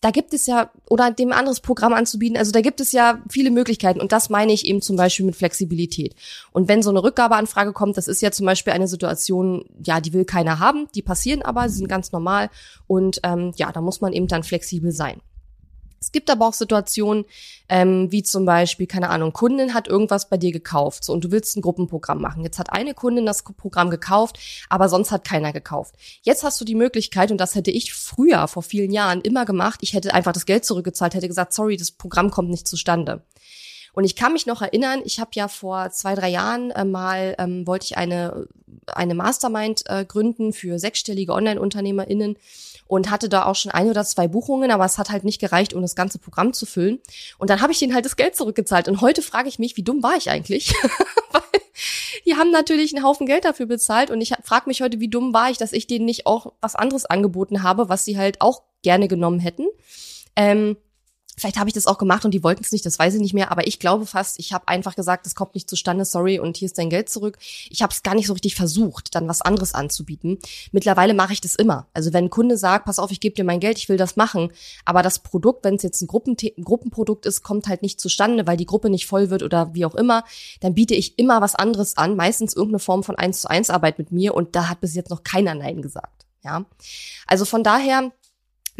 da 0.00 0.10
gibt 0.10 0.32
es 0.32 0.46
ja, 0.46 0.70
oder 0.88 1.10
dem 1.10 1.30
anderes 1.30 1.60
Programm 1.60 1.92
anzubieten, 1.92 2.38
also 2.38 2.52
da 2.52 2.62
gibt 2.62 2.80
es 2.80 2.92
ja 2.92 3.22
viele 3.28 3.50
Möglichkeiten 3.50 4.00
und 4.00 4.12
das 4.12 4.30
meine 4.30 4.52
ich 4.52 4.64
eben 4.64 4.80
zum 4.80 4.96
Beispiel 4.96 5.26
mit 5.26 5.36
Flexibilität. 5.36 6.14
Und 6.52 6.68
wenn 6.68 6.82
so 6.82 6.88
eine 6.88 7.02
Rückgabeanfrage 7.02 7.74
kommt, 7.74 7.98
das 7.98 8.08
ist 8.08 8.22
ja 8.22 8.30
zum 8.30 8.46
Beispiel 8.46 8.72
eine 8.72 8.88
Situation, 8.88 9.66
ja, 9.84 10.00
die 10.00 10.14
will 10.14 10.24
keiner 10.24 10.58
haben, 10.58 10.88
die 10.94 11.02
passieren 11.02 11.42
aber, 11.42 11.68
sie 11.68 11.76
sind 11.76 11.88
ganz 11.88 12.12
normal 12.12 12.48
und 12.86 13.20
ähm, 13.24 13.52
ja, 13.56 13.72
da 13.72 13.82
muss 13.82 14.00
man 14.00 14.14
eben 14.14 14.26
dann 14.26 14.42
flexibel 14.42 14.90
sein. 14.90 15.20
Es 16.00 16.12
gibt 16.12 16.30
aber 16.30 16.48
auch 16.48 16.54
Situationen, 16.54 17.26
ähm, 17.68 18.10
wie 18.10 18.22
zum 18.22 18.46
Beispiel, 18.46 18.86
keine 18.86 19.10
Ahnung, 19.10 19.34
Kundin 19.34 19.74
hat 19.74 19.86
irgendwas 19.86 20.30
bei 20.30 20.38
dir 20.38 20.50
gekauft 20.50 21.04
so, 21.04 21.12
und 21.12 21.22
du 21.22 21.30
willst 21.30 21.56
ein 21.56 21.60
Gruppenprogramm 21.60 22.22
machen. 22.22 22.42
Jetzt 22.42 22.58
hat 22.58 22.72
eine 22.72 22.94
Kundin 22.94 23.26
das 23.26 23.42
Programm 23.42 23.90
gekauft, 23.90 24.38
aber 24.70 24.88
sonst 24.88 25.10
hat 25.10 25.24
keiner 25.24 25.52
gekauft. 25.52 25.94
Jetzt 26.22 26.42
hast 26.42 26.58
du 26.58 26.64
die 26.64 26.74
Möglichkeit, 26.74 27.30
und 27.30 27.38
das 27.38 27.54
hätte 27.54 27.70
ich 27.70 27.92
früher, 27.92 28.48
vor 28.48 28.62
vielen 28.62 28.92
Jahren, 28.92 29.20
immer 29.20 29.44
gemacht, 29.44 29.80
ich 29.82 29.92
hätte 29.92 30.14
einfach 30.14 30.32
das 30.32 30.46
Geld 30.46 30.64
zurückgezahlt, 30.64 31.14
hätte 31.14 31.28
gesagt, 31.28 31.52
sorry, 31.52 31.76
das 31.76 31.90
Programm 31.90 32.30
kommt 32.30 32.48
nicht 32.48 32.66
zustande. 32.66 33.22
Und 33.92 34.04
ich 34.04 34.16
kann 34.16 34.32
mich 34.32 34.46
noch 34.46 34.62
erinnern, 34.62 35.02
ich 35.04 35.20
habe 35.20 35.30
ja 35.34 35.48
vor 35.48 35.90
zwei, 35.90 36.14
drei 36.14 36.28
Jahren 36.28 36.70
äh, 36.70 36.84
mal, 36.84 37.34
ähm, 37.38 37.66
wollte 37.66 37.86
ich 37.86 37.96
eine, 37.96 38.46
eine 38.86 39.14
Mastermind 39.14 39.82
äh, 39.86 40.04
gründen 40.04 40.52
für 40.52 40.78
sechsstellige 40.78 41.32
Online-UnternehmerInnen 41.32 42.36
und 42.86 43.10
hatte 43.10 43.28
da 43.28 43.46
auch 43.46 43.54
schon 43.54 43.70
ein 43.70 43.88
oder 43.88 44.04
zwei 44.04 44.26
Buchungen, 44.26 44.70
aber 44.70 44.84
es 44.84 44.98
hat 44.98 45.10
halt 45.10 45.24
nicht 45.24 45.40
gereicht, 45.40 45.74
um 45.74 45.82
das 45.82 45.94
ganze 45.94 46.18
Programm 46.18 46.52
zu 46.52 46.66
füllen. 46.66 46.98
Und 47.38 47.48
dann 47.50 47.60
habe 47.60 47.72
ich 47.72 47.78
denen 47.78 47.94
halt 47.94 48.04
das 48.04 48.16
Geld 48.16 48.34
zurückgezahlt. 48.34 48.88
Und 48.88 49.00
heute 49.00 49.22
frage 49.22 49.48
ich 49.48 49.58
mich, 49.58 49.76
wie 49.76 49.84
dumm 49.84 50.02
war 50.02 50.16
ich 50.16 50.28
eigentlich? 50.28 50.74
Weil 51.32 51.42
die 52.26 52.34
haben 52.34 52.50
natürlich 52.50 52.94
einen 52.94 53.04
Haufen 53.04 53.26
Geld 53.26 53.44
dafür 53.44 53.66
bezahlt 53.66 54.10
und 54.10 54.20
ich 54.20 54.34
frage 54.42 54.68
mich 54.68 54.82
heute, 54.82 55.00
wie 55.00 55.08
dumm 55.08 55.32
war 55.32 55.50
ich, 55.50 55.56
dass 55.56 55.72
ich 55.72 55.86
denen 55.86 56.04
nicht 56.04 56.26
auch 56.26 56.52
was 56.60 56.74
anderes 56.74 57.06
angeboten 57.06 57.62
habe, 57.62 57.88
was 57.88 58.04
sie 58.04 58.18
halt 58.18 58.40
auch 58.40 58.62
gerne 58.82 59.08
genommen 59.08 59.40
hätten. 59.40 59.66
Ähm, 60.36 60.76
Vielleicht 61.40 61.58
habe 61.58 61.70
ich 61.70 61.74
das 61.74 61.86
auch 61.86 61.96
gemacht 61.96 62.26
und 62.26 62.32
die 62.32 62.44
wollten 62.44 62.62
es 62.62 62.70
nicht, 62.70 62.84
das 62.84 62.98
weiß 62.98 63.14
ich 63.14 63.20
nicht 63.20 63.32
mehr, 63.32 63.50
aber 63.50 63.66
ich 63.66 63.78
glaube 63.78 64.04
fast, 64.04 64.38
ich 64.38 64.52
habe 64.52 64.68
einfach 64.68 64.94
gesagt, 64.94 65.24
das 65.24 65.34
kommt 65.34 65.54
nicht 65.54 65.70
zustande, 65.70 66.04
sorry, 66.04 66.38
und 66.38 66.58
hier 66.58 66.66
ist 66.66 66.76
dein 66.76 66.90
Geld 66.90 67.08
zurück. 67.08 67.38
Ich 67.70 67.80
habe 67.80 67.92
es 67.92 68.02
gar 68.02 68.14
nicht 68.14 68.26
so 68.26 68.34
richtig 68.34 68.54
versucht, 68.54 69.14
dann 69.14 69.26
was 69.26 69.40
anderes 69.40 69.72
anzubieten. 69.72 70.38
Mittlerweile 70.70 71.14
mache 71.14 71.32
ich 71.32 71.40
das 71.40 71.56
immer. 71.56 71.86
Also 71.94 72.12
wenn 72.12 72.24
ein 72.24 72.30
Kunde 72.30 72.58
sagt, 72.58 72.84
pass 72.84 72.98
auf, 72.98 73.10
ich 73.10 73.20
gebe 73.20 73.34
dir 73.34 73.44
mein 73.44 73.58
Geld, 73.58 73.78
ich 73.78 73.88
will 73.88 73.96
das 73.96 74.16
machen, 74.16 74.52
aber 74.84 75.02
das 75.02 75.20
Produkt, 75.20 75.64
wenn 75.64 75.76
es 75.76 75.82
jetzt 75.82 76.02
ein, 76.02 76.08
Gruppen 76.08 76.36
ein 76.42 76.64
Gruppenprodukt 76.64 77.24
ist, 77.24 77.42
kommt 77.42 77.68
halt 77.68 77.80
nicht 77.80 78.00
zustande, 78.00 78.46
weil 78.46 78.58
die 78.58 78.66
Gruppe 78.66 78.90
nicht 78.90 79.06
voll 79.06 79.30
wird 79.30 79.42
oder 79.42 79.72
wie 79.72 79.86
auch 79.86 79.94
immer, 79.94 80.24
dann 80.60 80.74
biete 80.74 80.94
ich 80.94 81.18
immer 81.18 81.40
was 81.40 81.54
anderes 81.54 81.96
an, 81.96 82.16
meistens 82.16 82.54
irgendeine 82.54 82.80
Form 82.80 83.02
von 83.02 83.16
eins 83.16 83.40
zu 83.40 83.48
eins 83.48 83.70
Arbeit 83.70 83.98
mit 83.98 84.12
mir 84.12 84.34
und 84.34 84.54
da 84.54 84.68
hat 84.68 84.80
bis 84.82 84.94
jetzt 84.94 85.10
noch 85.10 85.24
keiner 85.24 85.54
Nein 85.54 85.80
gesagt. 85.80 86.26
Ja, 86.42 86.64
also 87.26 87.44
von 87.44 87.62
daher 87.62 88.12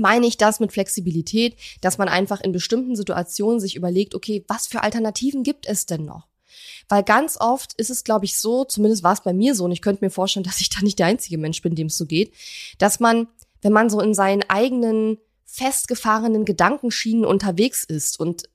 meine 0.00 0.26
ich 0.26 0.36
das 0.36 0.60
mit 0.60 0.72
Flexibilität, 0.72 1.56
dass 1.80 1.98
man 1.98 2.08
einfach 2.08 2.40
in 2.40 2.52
bestimmten 2.52 2.96
Situationen 2.96 3.60
sich 3.60 3.76
überlegt, 3.76 4.14
okay, 4.14 4.44
was 4.48 4.66
für 4.66 4.82
Alternativen 4.82 5.42
gibt 5.42 5.66
es 5.66 5.86
denn 5.86 6.04
noch? 6.04 6.26
Weil 6.88 7.04
ganz 7.04 7.36
oft 7.38 7.74
ist 7.74 7.90
es, 7.90 8.02
glaube 8.02 8.24
ich, 8.24 8.38
so, 8.38 8.64
zumindest 8.64 9.04
war 9.04 9.12
es 9.12 9.22
bei 9.22 9.32
mir 9.32 9.54
so, 9.54 9.64
und 9.64 9.72
ich 9.72 9.82
könnte 9.82 10.04
mir 10.04 10.10
vorstellen, 10.10 10.44
dass 10.44 10.60
ich 10.60 10.70
da 10.70 10.80
nicht 10.80 10.98
der 10.98 11.06
einzige 11.06 11.38
Mensch 11.38 11.62
bin, 11.62 11.74
dem 11.74 11.86
es 11.86 11.96
so 11.96 12.06
geht, 12.06 12.32
dass 12.78 13.00
man, 13.00 13.28
wenn 13.62 13.72
man 13.72 13.90
so 13.90 14.00
in 14.00 14.14
seinen 14.14 14.42
eigenen 14.48 15.18
festgefahrenen 15.44 16.44
Gedankenschienen 16.44 17.24
unterwegs 17.24 17.84
ist 17.84 18.20
und 18.20 18.48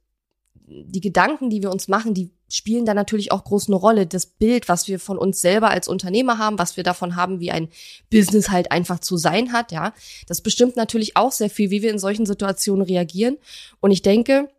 die 0.67 1.01
Gedanken, 1.01 1.49
die 1.49 1.61
wir 1.61 1.71
uns 1.71 1.87
machen, 1.87 2.13
die 2.13 2.31
spielen 2.49 2.85
da 2.85 2.93
natürlich 2.93 3.31
auch 3.31 3.43
groß 3.43 3.67
eine 3.67 3.75
Rolle. 3.75 4.05
Das 4.05 4.25
Bild, 4.25 4.69
was 4.69 4.87
wir 4.87 4.99
von 4.99 5.17
uns 5.17 5.41
selber 5.41 5.69
als 5.69 5.87
Unternehmer 5.87 6.37
haben, 6.37 6.59
was 6.59 6.77
wir 6.77 6.83
davon 6.83 7.15
haben, 7.15 7.39
wie 7.39 7.51
ein 7.51 7.69
Business 8.11 8.49
halt 8.49 8.71
einfach 8.71 8.99
zu 8.99 9.17
sein 9.17 9.51
hat, 9.51 9.71
ja, 9.71 9.93
das 10.27 10.41
bestimmt 10.41 10.75
natürlich 10.75 11.17
auch 11.17 11.31
sehr 11.31 11.49
viel, 11.49 11.71
wie 11.71 11.81
wir 11.81 11.91
in 11.91 11.99
solchen 11.99 12.25
Situationen 12.25 12.85
reagieren. 12.85 13.37
Und 13.79 13.91
ich 13.91 14.01
denke, 14.01 14.49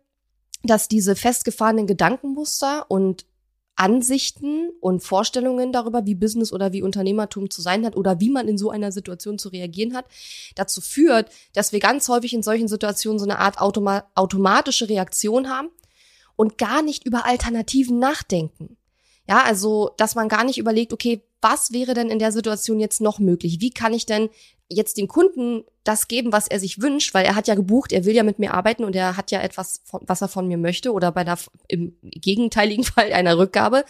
dass 0.63 0.87
diese 0.87 1.15
festgefahrenen 1.15 1.87
Gedankenmuster 1.87 2.85
und 2.89 3.25
Ansichten 3.77 4.71
und 4.81 5.01
Vorstellungen 5.03 5.71
darüber, 5.71 6.05
wie 6.07 6.15
Business 6.15 6.51
oder 6.51 6.73
wie 6.73 6.81
Unternehmertum 6.81 7.51
zu 7.51 7.61
sein 7.61 7.85
hat 7.85 7.95
oder 7.95 8.19
wie 8.19 8.31
man 8.31 8.47
in 8.47 8.57
so 8.57 8.71
einer 8.71 8.91
Situation 8.91 9.37
zu 9.37 9.49
reagieren 9.49 9.95
hat, 9.95 10.05
dazu 10.55 10.81
führt, 10.81 11.29
dass 11.53 11.71
wir 11.71 11.79
ganz 11.79 12.09
häufig 12.09 12.33
in 12.33 12.41
solchen 12.41 12.67
Situationen 12.67 13.19
so 13.19 13.25
eine 13.25 13.37
Art 13.37 13.59
automa 13.59 14.05
automatische 14.15 14.89
Reaktion 14.89 15.47
haben 15.47 15.69
und 16.37 16.57
gar 16.57 16.81
nicht 16.81 17.05
über 17.05 17.25
Alternativen 17.25 17.99
nachdenken. 17.99 18.77
Ja, 19.27 19.43
also, 19.43 19.91
dass 19.97 20.15
man 20.15 20.29
gar 20.29 20.45
nicht 20.45 20.57
überlegt, 20.57 20.93
okay, 20.93 21.21
was 21.41 21.73
wäre 21.73 21.93
denn 21.93 22.09
in 22.09 22.19
der 22.19 22.31
Situation 22.31 22.79
jetzt 22.79 23.01
noch 23.01 23.19
möglich? 23.19 23.59
Wie 23.59 23.71
kann 23.71 23.93
ich 23.93 24.05
denn 24.05 24.29
jetzt 24.69 24.97
dem 24.97 25.07
Kunden 25.07 25.63
das 25.83 26.07
geben, 26.07 26.31
was 26.31 26.47
er 26.47 26.59
sich 26.59 26.81
wünscht, 26.81 27.13
weil 27.13 27.25
er 27.25 27.35
hat 27.35 27.47
ja 27.47 27.55
gebucht, 27.55 27.91
er 27.91 28.05
will 28.05 28.15
ja 28.15 28.23
mit 28.23 28.39
mir 28.39 28.53
arbeiten 28.53 28.83
und 28.83 28.95
er 28.95 29.17
hat 29.17 29.31
ja 29.31 29.41
etwas, 29.41 29.81
was 29.91 30.21
er 30.21 30.27
von 30.27 30.47
mir 30.47 30.57
möchte 30.57 30.91
oder 30.91 31.11
bei 31.11 31.23
der, 31.23 31.37
im 31.67 31.95
gegenteiligen 32.01 32.83
Fall 32.85 33.11
einer 33.11 33.37
Rückgabe 33.37 33.83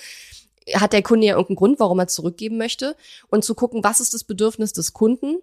hat 0.74 0.94
der 0.94 1.02
Kunde 1.02 1.28
ja 1.28 1.34
irgendeinen 1.34 1.56
Grund, 1.56 1.80
warum 1.80 2.00
er 2.00 2.08
zurückgeben 2.08 2.58
möchte 2.58 2.96
und 3.30 3.44
zu 3.44 3.56
gucken, 3.56 3.84
was 3.84 4.00
ist 4.00 4.14
das 4.14 4.24
Bedürfnis 4.24 4.74
des 4.74 4.94
Kunden 4.94 5.38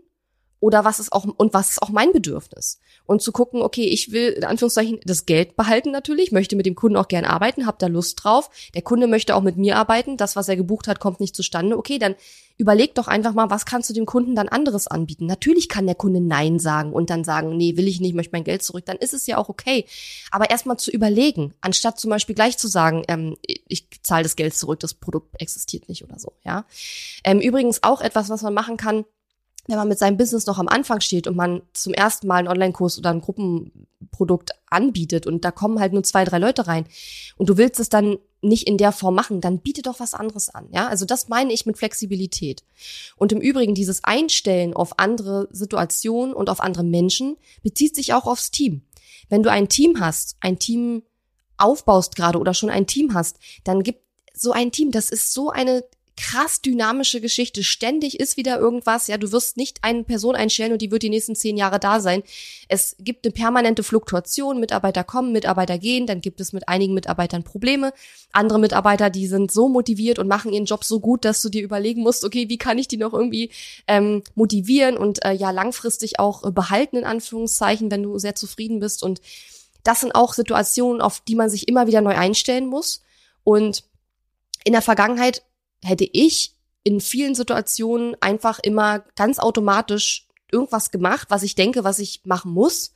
oder 0.65 0.83
was 0.87 0.99
ist 0.99 1.13
auch 1.13 1.27
und 1.27 1.53
was 1.53 1.73
ist 1.73 1.83
auch 1.83 1.91
mein 1.91 2.11
Bedürfnis 2.13 2.81
und 3.05 3.21
zu 3.21 3.33
gucken, 3.33 3.61
okay, 3.61 3.85
ich 3.85 4.13
will 4.13 4.31
in 4.31 4.45
Anführungszeichen 4.45 4.99
das 5.05 5.27
Geld 5.27 5.57
behalten 5.57 5.91
natürlich, 5.91 6.33
möchte 6.33 6.57
mit 6.57 6.65
dem 6.65 6.75
Kunden 6.75 6.97
auch 6.97 7.09
gern 7.09 7.27
arbeiten, 7.27 7.67
habe 7.67 7.77
da 7.79 7.87
Lust 7.87 8.25
drauf. 8.25 8.49
Der 8.75 8.81
Kunde 8.81 9.07
möchte 9.07 9.37
auch 9.37 9.43
mit 9.43 9.59
mir 9.59 9.77
arbeiten, 9.77 10.17
das 10.17 10.37
was 10.37 10.49
er 10.49 10.57
gebucht 10.57 10.89
hat, 10.89 11.01
kommt 11.01 11.21
nicht 11.21 11.37
zustande. 11.37 11.77
Okay, 11.77 11.99
dann 11.99 12.15
überleg 12.57 12.95
doch 12.95 13.09
einfach 13.09 13.35
mal, 13.35 13.51
was 13.51 13.67
kannst 13.67 13.91
du 13.91 13.95
dem 13.95 14.07
Kunden 14.07 14.35
dann 14.35 14.49
anderes 14.49 14.87
anbieten? 14.87 15.27
Natürlich 15.27 15.69
kann 15.69 15.85
der 15.85 15.97
Kunde 15.97 16.23
nein 16.23 16.59
sagen 16.59 16.95
und 16.95 17.11
dann 17.11 17.25
sagen, 17.25 17.59
nee, 17.59 17.77
will 17.77 17.87
ich 17.87 18.01
nicht, 18.01 18.15
möchte 18.15 18.33
mein 18.33 18.45
Geld 18.45 18.63
zurück, 18.63 18.87
dann 18.87 18.97
ist 18.97 19.13
es 19.13 19.27
ja 19.27 19.37
auch 19.37 19.51
okay. 19.51 19.85
Aber 20.31 20.49
erstmal 20.49 20.79
zu 20.79 20.91
überlegen, 20.91 21.53
anstatt 21.61 22.01
zum 22.01 22.09
Beispiel 22.09 22.35
gleich 22.35 22.57
zu 22.57 22.69
sagen, 22.69 23.03
ähm, 23.09 23.37
ich 23.43 23.89
zahle 24.03 24.23
das 24.23 24.35
Geld 24.35 24.55
zurück, 24.55 24.81
das 24.81 24.95
Produkt 24.95 25.39
existiert 25.43 25.91
nicht 25.91 26.05
oder 26.05 26.19
so, 26.19 26.33
ja. 26.43 26.65
Ähm, 27.23 27.41
übrigens 27.41 27.83
auch 27.83 28.01
etwas, 28.01 28.31
was 28.31 28.41
man 28.41 28.55
machen 28.55 28.79
kann, 28.79 29.05
wenn 29.67 29.77
man 29.77 29.89
mit 29.89 29.99
seinem 29.99 30.17
Business 30.17 30.47
noch 30.47 30.59
am 30.59 30.69
Anfang 30.69 31.01
steht 31.01 31.27
und 31.27 31.37
man 31.37 31.63
zum 31.73 31.95
ersten 31.95 32.27
Mal 32.27 32.37
einen 32.37 32.49
Online-Kurs 32.49 32.99
oder 32.99 33.11
ein 33.11 33.21
Gruppenprodukt 33.21 34.53
anbietet 34.69 35.27
und 35.27 35.45
da 35.45 35.51
kommen 35.51 35.81
halt 35.81 35.93
nur 35.93 36.03
zwei, 36.03 36.25
drei 36.25 36.39
Leute 36.39 36.67
rein 36.67 36.87
und 37.37 37.49
du 37.49 37.57
willst 37.57 37.81
es 37.81 37.89
dann 37.89 38.19
nicht 38.43 38.67
in 38.67 38.77
der 38.77 38.93
Form 38.93 39.15
machen, 39.15 39.41
dann 39.41 39.61
biete 39.61 39.81
doch 39.81 40.01
was 40.01 40.13
anderes 40.13 40.51
an. 40.51 40.69
Ja, 40.71 40.89
also 40.89 41.07
das 41.07 41.29
meine 41.29 41.53
ich 41.53 41.65
mit 41.65 41.79
Flexibilität. 41.79 42.63
Und 43.17 43.33
im 43.33 43.41
Übrigen 43.41 43.75
dieses 43.75 44.05
Einstellen 44.05 44.75
auf 44.75 44.99
andere 44.99 45.49
Situationen 45.51 46.35
und 46.35 46.51
auf 46.51 46.61
andere 46.61 46.85
Menschen 46.85 47.37
bezieht 47.63 47.95
sich 47.95 48.13
auch 48.13 48.27
aufs 48.27 48.51
Team. 48.51 48.83
Wenn 49.31 49.43
du 49.43 49.51
ein 49.51 49.71
Team 49.71 49.99
hast, 49.99 50.37
ein 50.41 50.59
Team 50.59 51.03
aufbaust 51.57 52.17
gerade 52.17 52.39
oder 52.39 52.53
schon 52.53 52.71
ein 52.71 52.87
Team 52.87 53.15
hast, 53.15 53.39
dann 53.65 53.83
gibt 53.83 54.01
so 54.35 54.53
ein 54.53 54.73
Team, 54.73 54.91
das 54.91 55.11
ist 55.11 55.33
so 55.33 55.51
eine 55.51 55.85
krass 56.17 56.61
dynamische 56.61 57.21
Geschichte. 57.21 57.65
Ständig 57.65 58.21
ist 58.21 58.37
wieder 58.37 58.59
irgendwas. 58.59 59.09
Ja, 59.09 59.19
du 59.19 59.33
wirst 59.33 59.57
nicht 59.57 59.79
eine 59.83 60.05
Person 60.05 60.37
einstellen 60.37 60.73
und 60.73 60.81
die 60.81 60.91
wird 60.91 61.03
die 61.03 61.11
nächsten 61.11 61.35
zehn 61.35 61.57
Jahre 61.57 61.81
da 61.81 62.01
sein. 62.01 62.23
Es 62.69 62.97
gibt 63.01 63.25
eine 63.25 63.33
permanente 63.33 63.83
Fluktuation. 63.83 64.61
Mitarbeiter 64.61 65.03
kommen, 65.03 65.33
Mitarbeiter 65.33 65.79
gehen. 65.79 66.07
Dann 66.07 66.21
gibt 66.21 66.41
es 66.41 66.53
mit 66.53 66.69
einigen 66.69 66.95
Mitarbeitern 66.95 67.43
Probleme. 67.43 67.93
Andere 68.33 68.59
Mitarbeiter, 68.61 69.11
die 69.11 69.27
sind 69.27 69.51
so 69.51 69.69
motiviert 69.69 70.19
und 70.19 70.29
machen 70.29 70.53
ihren 70.53 70.67
Job 70.67 70.85
so 70.85 71.01
gut, 71.01 71.25
dass 71.25 71.43
du 71.43 71.49
dir 71.49 71.63
überlegen 71.63 72.03
musst, 72.03 72.25
okay, 72.25 72.49
wie 72.49 72.59
kann 72.59 72.79
ich 72.79 72.87
die 72.87 72.97
noch 72.97 73.13
irgendwie 73.13 73.51
ähm, 73.89 74.23
motivieren 74.35 74.97
und 74.97 75.25
äh, 75.25 75.33
ja 75.33 75.51
langfristig 75.51 76.21
auch 76.21 76.45
äh, 76.45 76.53
behalten 76.53 76.97
in 76.97 77.05
Anführungszeichen, 77.05 77.91
wenn 77.91 78.03
du 78.03 78.19
sehr 78.19 78.37
zufrieden 78.37 78.79
bist. 78.79 79.03
Und 79.03 79.21
das 79.83 80.01
sind 80.01 80.15
auch 80.15 80.33
Situationen, 80.33 81.03
auf 81.03 81.21
die 81.21 81.35
man 81.35 81.51
sich 81.51 81.67
immer 81.69 81.87
wieder 81.87 82.01
neu 82.01 82.15
einstellen 82.15 82.67
muss. 82.67 83.03
Und 83.43 83.85
in 84.65 84.73
der 84.73 84.83
Vergangenheit 84.83 85.43
hätte 85.85 86.09
ich 86.11 86.55
in 86.83 87.01
vielen 87.01 87.35
Situationen 87.35 88.17
einfach 88.21 88.59
immer 88.59 89.01
ganz 89.17 89.39
automatisch 89.39 90.29
irgendwas 90.53 90.91
gemacht, 90.91 91.29
was 91.31 91.43
ich 91.43 91.55
denke, 91.55 91.85
was 91.85 91.99
ich 91.99 92.23
machen 92.25 92.53
muss. 92.53 92.95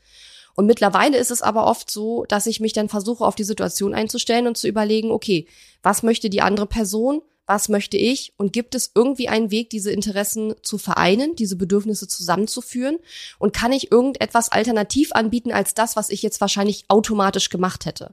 Und 0.54 0.66
mittlerweile 0.66 1.18
ist 1.18 1.30
es 1.30 1.40
aber 1.40 1.66
oft 1.66 1.90
so, 1.90 2.24
dass 2.28 2.46
ich 2.46 2.60
mich 2.60 2.72
dann 2.72 2.88
versuche, 2.88 3.24
auf 3.24 3.34
die 3.34 3.44
Situation 3.44 3.94
einzustellen 3.94 4.46
und 4.46 4.56
zu 4.56 4.66
überlegen, 4.66 5.10
okay, 5.10 5.46
was 5.82 6.02
möchte 6.02 6.30
die 6.30 6.42
andere 6.42 6.66
Person? 6.66 7.22
Was 7.46 7.68
möchte 7.68 7.96
ich? 7.96 8.34
Und 8.36 8.52
gibt 8.52 8.74
es 8.74 8.90
irgendwie 8.94 9.28
einen 9.28 9.50
Weg, 9.50 9.70
diese 9.70 9.90
Interessen 9.90 10.54
zu 10.62 10.76
vereinen, 10.76 11.34
diese 11.34 11.56
Bedürfnisse 11.56 12.08
zusammenzuführen? 12.08 12.98
Und 13.38 13.54
kann 13.54 13.72
ich 13.72 13.90
irgendetwas 13.90 14.50
alternativ 14.50 15.12
anbieten 15.12 15.52
als 15.52 15.74
das, 15.74 15.96
was 15.96 16.10
ich 16.10 16.22
jetzt 16.22 16.40
wahrscheinlich 16.40 16.84
automatisch 16.88 17.48
gemacht 17.48 17.86
hätte? 17.86 18.12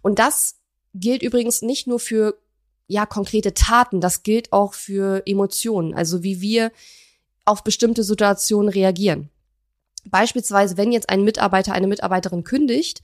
Und 0.00 0.18
das 0.18 0.56
gilt 0.94 1.22
übrigens 1.22 1.62
nicht 1.62 1.86
nur 1.86 1.98
für 1.98 2.38
ja 2.92 3.06
konkrete 3.06 3.54
Taten. 3.54 4.00
Das 4.00 4.22
gilt 4.22 4.52
auch 4.52 4.74
für 4.74 5.22
Emotionen, 5.26 5.94
also 5.94 6.22
wie 6.22 6.40
wir 6.40 6.70
auf 7.44 7.64
bestimmte 7.64 8.04
Situationen 8.04 8.68
reagieren. 8.68 9.30
Beispielsweise, 10.04 10.76
wenn 10.76 10.92
jetzt 10.92 11.08
ein 11.08 11.24
Mitarbeiter 11.24 11.72
eine 11.72 11.86
Mitarbeiterin 11.86 12.44
kündigt, 12.44 13.02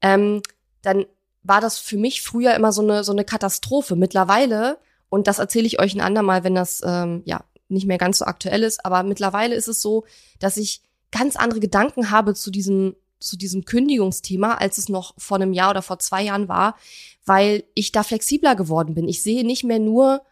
ähm, 0.00 0.40
dann 0.82 1.06
war 1.42 1.60
das 1.60 1.78
für 1.78 1.98
mich 1.98 2.22
früher 2.22 2.54
immer 2.54 2.72
so 2.72 2.82
eine 2.82 3.04
so 3.04 3.12
eine 3.12 3.24
Katastrophe. 3.24 3.96
Mittlerweile 3.96 4.78
und 5.08 5.26
das 5.26 5.38
erzähle 5.38 5.66
ich 5.66 5.80
euch 5.80 5.94
ein 5.94 6.00
andermal, 6.00 6.44
wenn 6.44 6.54
das 6.54 6.80
ähm, 6.84 7.22
ja 7.24 7.44
nicht 7.68 7.86
mehr 7.86 7.98
ganz 7.98 8.18
so 8.18 8.26
aktuell 8.26 8.62
ist, 8.62 8.84
aber 8.84 9.02
mittlerweile 9.02 9.54
ist 9.54 9.68
es 9.68 9.82
so, 9.82 10.04
dass 10.38 10.56
ich 10.56 10.82
ganz 11.10 11.36
andere 11.36 11.60
Gedanken 11.60 12.10
habe 12.10 12.34
zu 12.34 12.50
diesem 12.50 12.94
zu 13.24 13.36
diesem 13.36 13.64
Kündigungsthema, 13.64 14.54
als 14.54 14.78
es 14.78 14.88
noch 14.88 15.14
vor 15.18 15.36
einem 15.36 15.52
Jahr 15.52 15.70
oder 15.70 15.82
vor 15.82 15.98
zwei 15.98 16.22
Jahren 16.22 16.48
war, 16.48 16.76
weil 17.24 17.64
ich 17.74 17.92
da 17.92 18.02
flexibler 18.02 18.54
geworden 18.54 18.94
bin. 18.94 19.08
Ich 19.08 19.22
sehe 19.22 19.44
nicht 19.44 19.64
mehr 19.64 19.78
nur 19.78 20.22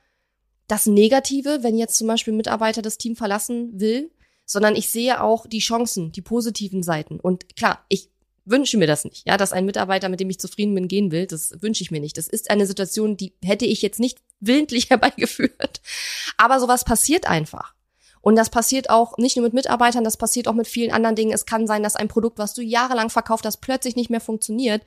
das 0.68 0.86
Negative, 0.86 1.62
wenn 1.62 1.76
jetzt 1.76 1.96
zum 1.96 2.06
Beispiel 2.06 2.32
ein 2.32 2.38
Mitarbeiter 2.38 2.82
das 2.82 2.98
Team 2.98 3.16
verlassen 3.16 3.80
will, 3.80 4.10
sondern 4.44 4.76
ich 4.76 4.90
sehe 4.90 5.22
auch 5.22 5.46
die 5.46 5.58
Chancen, 5.58 6.12
die 6.12 6.22
positiven 6.22 6.82
Seiten. 6.82 7.20
Und 7.20 7.56
klar, 7.56 7.84
ich 7.88 8.10
wünsche 8.44 8.76
mir 8.76 8.86
das 8.86 9.04
nicht, 9.04 9.26
ja, 9.26 9.36
dass 9.36 9.52
ein 9.52 9.66
Mitarbeiter, 9.66 10.08
mit 10.08 10.20
dem 10.20 10.30
ich 10.30 10.40
zufrieden 10.40 10.74
bin, 10.74 10.88
gehen 10.88 11.10
will. 11.12 11.26
Das 11.26 11.52
wünsche 11.60 11.82
ich 11.82 11.90
mir 11.90 12.00
nicht. 12.00 12.18
Das 12.18 12.28
ist 12.28 12.50
eine 12.50 12.66
Situation, 12.66 13.16
die 13.16 13.34
hätte 13.42 13.66
ich 13.66 13.82
jetzt 13.82 14.00
nicht 14.00 14.18
willentlich 14.40 14.90
herbeigeführt. 14.90 15.80
Aber 16.36 16.60
sowas 16.60 16.84
passiert 16.84 17.26
einfach. 17.26 17.74
Und 18.22 18.36
das 18.36 18.50
passiert 18.50 18.88
auch 18.88 19.18
nicht 19.18 19.36
nur 19.36 19.44
mit 19.44 19.52
Mitarbeitern, 19.52 20.04
das 20.04 20.16
passiert 20.16 20.48
auch 20.48 20.54
mit 20.54 20.66
vielen 20.66 20.92
anderen 20.92 21.16
Dingen. 21.16 21.32
Es 21.32 21.44
kann 21.44 21.66
sein, 21.66 21.82
dass 21.82 21.96
ein 21.96 22.08
Produkt, 22.08 22.38
was 22.38 22.54
du 22.54 22.62
jahrelang 22.62 23.10
verkauft 23.10 23.44
hast, 23.44 23.58
plötzlich 23.58 23.96
nicht 23.96 24.10
mehr 24.10 24.20
funktioniert. 24.20 24.82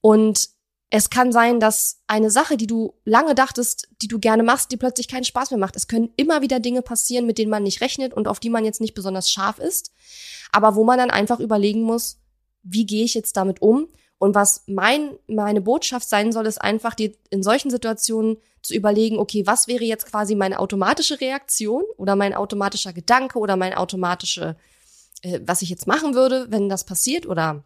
Und 0.00 0.48
es 0.90 1.10
kann 1.10 1.32
sein, 1.32 1.60
dass 1.60 2.00
eine 2.06 2.30
Sache, 2.30 2.56
die 2.56 2.66
du 2.66 2.94
lange 3.04 3.34
dachtest, 3.34 3.88
die 4.00 4.08
du 4.08 4.18
gerne 4.18 4.42
machst, 4.42 4.72
die 4.72 4.78
plötzlich 4.78 5.08
keinen 5.08 5.24
Spaß 5.24 5.50
mehr 5.50 5.60
macht. 5.60 5.76
Es 5.76 5.86
können 5.86 6.10
immer 6.16 6.40
wieder 6.40 6.60
Dinge 6.60 6.80
passieren, 6.80 7.26
mit 7.26 7.36
denen 7.36 7.50
man 7.50 7.62
nicht 7.62 7.82
rechnet 7.82 8.14
und 8.14 8.26
auf 8.26 8.40
die 8.40 8.50
man 8.50 8.64
jetzt 8.64 8.80
nicht 8.80 8.94
besonders 8.94 9.30
scharf 9.30 9.58
ist, 9.58 9.92
aber 10.50 10.74
wo 10.74 10.84
man 10.84 10.98
dann 10.98 11.10
einfach 11.10 11.40
überlegen 11.40 11.82
muss, 11.82 12.18
wie 12.62 12.86
gehe 12.86 13.04
ich 13.04 13.14
jetzt 13.14 13.36
damit 13.36 13.60
um? 13.60 13.88
Und 14.18 14.34
was 14.34 14.64
mein, 14.66 15.10
meine 15.28 15.60
Botschaft 15.60 16.08
sein 16.08 16.32
soll, 16.32 16.46
ist 16.46 16.60
einfach, 16.60 16.94
dir 16.94 17.12
in 17.30 17.42
solchen 17.42 17.70
Situationen 17.70 18.38
zu 18.62 18.74
überlegen, 18.74 19.18
okay, 19.18 19.46
was 19.46 19.68
wäre 19.68 19.84
jetzt 19.84 20.06
quasi 20.06 20.34
meine 20.34 20.58
automatische 20.58 21.20
Reaktion 21.20 21.84
oder 21.96 22.16
mein 22.16 22.34
automatischer 22.34 22.92
Gedanke 22.92 23.38
oder 23.38 23.56
mein 23.56 23.74
automatische, 23.74 24.56
äh, 25.22 25.40
was 25.44 25.62
ich 25.62 25.70
jetzt 25.70 25.86
machen 25.86 26.14
würde, 26.14 26.46
wenn 26.50 26.68
das 26.68 26.84
passiert 26.84 27.26
oder 27.26 27.64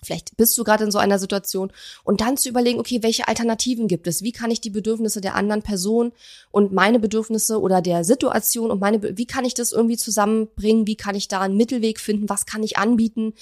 Vielleicht 0.00 0.36
bist 0.36 0.56
du 0.56 0.62
gerade 0.62 0.84
in 0.84 0.92
so 0.92 0.98
einer 0.98 1.18
Situation 1.18 1.72
und 2.04 2.20
dann 2.20 2.36
zu 2.36 2.48
überlegen, 2.48 2.78
okay, 2.78 3.02
welche 3.02 3.26
Alternativen 3.26 3.88
gibt 3.88 4.06
es? 4.06 4.22
Wie 4.22 4.30
kann 4.30 4.52
ich 4.52 4.60
die 4.60 4.70
Bedürfnisse 4.70 5.20
der 5.20 5.34
anderen 5.34 5.62
Person 5.62 6.12
und 6.52 6.72
meine 6.72 7.00
Bedürfnisse 7.00 7.60
oder 7.60 7.82
der 7.82 8.04
Situation 8.04 8.70
und 8.70 8.80
meine, 8.80 9.18
wie 9.18 9.26
kann 9.26 9.44
ich 9.44 9.54
das 9.54 9.72
irgendwie 9.72 9.96
zusammenbringen? 9.96 10.86
Wie 10.86 10.94
kann 10.94 11.16
ich 11.16 11.26
da 11.26 11.40
einen 11.40 11.56
Mittelweg 11.56 11.98
finden? 11.98 12.28
Was 12.28 12.46
kann 12.46 12.62
ich 12.62 12.78
anbieten? 12.78 13.34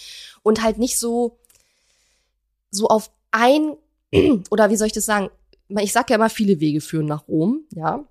Und 0.42 0.62
halt 0.62 0.78
nicht 0.78 0.98
so, 0.98 1.36
so 2.70 2.88
auf 2.88 3.10
ein, 3.30 3.76
oder 4.50 4.70
wie 4.70 4.76
soll 4.76 4.88
ich 4.88 4.92
das 4.92 5.06
sagen? 5.06 5.30
Ich 5.80 5.92
sage 5.92 6.06
ja 6.10 6.16
immer, 6.16 6.30
viele 6.30 6.60
Wege 6.60 6.80
führen 6.80 7.06
nach 7.06 7.28
Rom, 7.28 7.64
ja. 7.74 8.04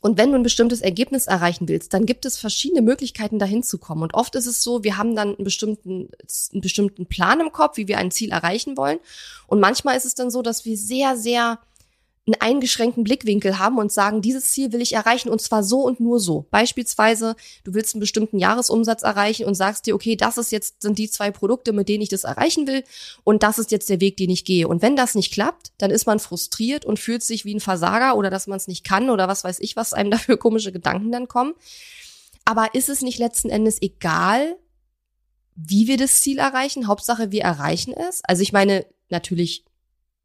Und 0.00 0.16
wenn 0.16 0.30
du 0.30 0.36
ein 0.36 0.44
bestimmtes 0.44 0.80
Ergebnis 0.80 1.26
erreichen 1.26 1.68
willst, 1.68 1.92
dann 1.92 2.06
gibt 2.06 2.24
es 2.24 2.38
verschiedene 2.38 2.82
Möglichkeiten, 2.82 3.40
dahin 3.40 3.64
zu 3.64 3.78
kommen. 3.78 4.02
Und 4.02 4.14
oft 4.14 4.36
ist 4.36 4.46
es 4.46 4.62
so, 4.62 4.84
wir 4.84 4.96
haben 4.96 5.16
dann 5.16 5.34
einen 5.34 5.44
bestimmten, 5.44 6.10
einen 6.52 6.60
bestimmten 6.60 7.06
Plan 7.06 7.40
im 7.40 7.50
Kopf, 7.50 7.76
wie 7.76 7.88
wir 7.88 7.98
ein 7.98 8.12
Ziel 8.12 8.30
erreichen 8.30 8.76
wollen. 8.76 9.00
Und 9.48 9.58
manchmal 9.58 9.96
ist 9.96 10.04
es 10.04 10.14
dann 10.14 10.30
so, 10.30 10.42
dass 10.42 10.64
wir 10.64 10.76
sehr, 10.76 11.16
sehr 11.16 11.58
einen 12.28 12.40
eingeschränkten 12.40 13.04
Blickwinkel 13.04 13.58
haben 13.58 13.78
und 13.78 13.90
sagen, 13.90 14.22
dieses 14.22 14.50
Ziel 14.50 14.72
will 14.72 14.82
ich 14.82 14.92
erreichen 14.92 15.28
und 15.28 15.40
zwar 15.40 15.64
so 15.64 15.80
und 15.80 15.98
nur 15.98 16.20
so. 16.20 16.46
Beispielsweise, 16.50 17.34
du 17.64 17.74
willst 17.74 17.94
einen 17.94 18.00
bestimmten 18.00 18.38
Jahresumsatz 18.38 19.02
erreichen 19.02 19.46
und 19.46 19.54
sagst 19.54 19.86
dir, 19.86 19.94
okay, 19.94 20.14
das 20.14 20.38
ist 20.38 20.52
jetzt, 20.52 20.82
sind 20.82 20.98
die 20.98 21.10
zwei 21.10 21.30
Produkte, 21.30 21.72
mit 21.72 21.88
denen 21.88 22.02
ich 22.02 22.08
das 22.08 22.24
erreichen 22.24 22.66
will 22.66 22.84
und 23.24 23.42
das 23.42 23.58
ist 23.58 23.72
jetzt 23.72 23.88
der 23.88 24.00
Weg, 24.00 24.16
den 24.16 24.30
ich 24.30 24.44
gehe. 24.44 24.68
Und 24.68 24.82
wenn 24.82 24.94
das 24.94 25.14
nicht 25.14 25.32
klappt, 25.32 25.72
dann 25.78 25.90
ist 25.90 26.06
man 26.06 26.20
frustriert 26.20 26.84
und 26.84 26.98
fühlt 26.98 27.22
sich 27.22 27.44
wie 27.44 27.54
ein 27.54 27.60
Versager 27.60 28.16
oder 28.16 28.30
dass 28.30 28.46
man 28.46 28.58
es 28.58 28.68
nicht 28.68 28.84
kann 28.84 29.10
oder 29.10 29.26
was 29.26 29.42
weiß 29.42 29.58
ich, 29.60 29.74
was 29.74 29.92
einem 29.92 30.10
dafür 30.12 30.36
komische 30.36 30.72
Gedanken 30.72 31.10
dann 31.10 31.28
kommen. 31.28 31.54
Aber 32.44 32.74
ist 32.74 32.88
es 32.88 33.02
nicht 33.02 33.18
letzten 33.18 33.50
Endes 33.50 33.82
egal, 33.82 34.56
wie 35.54 35.88
wir 35.88 35.96
das 35.96 36.20
Ziel 36.20 36.38
erreichen? 36.38 36.86
Hauptsache, 36.86 37.32
wir 37.32 37.42
erreichen 37.42 37.92
es. 37.92 38.22
Also 38.24 38.42
ich 38.42 38.52
meine, 38.52 38.86
natürlich 39.10 39.64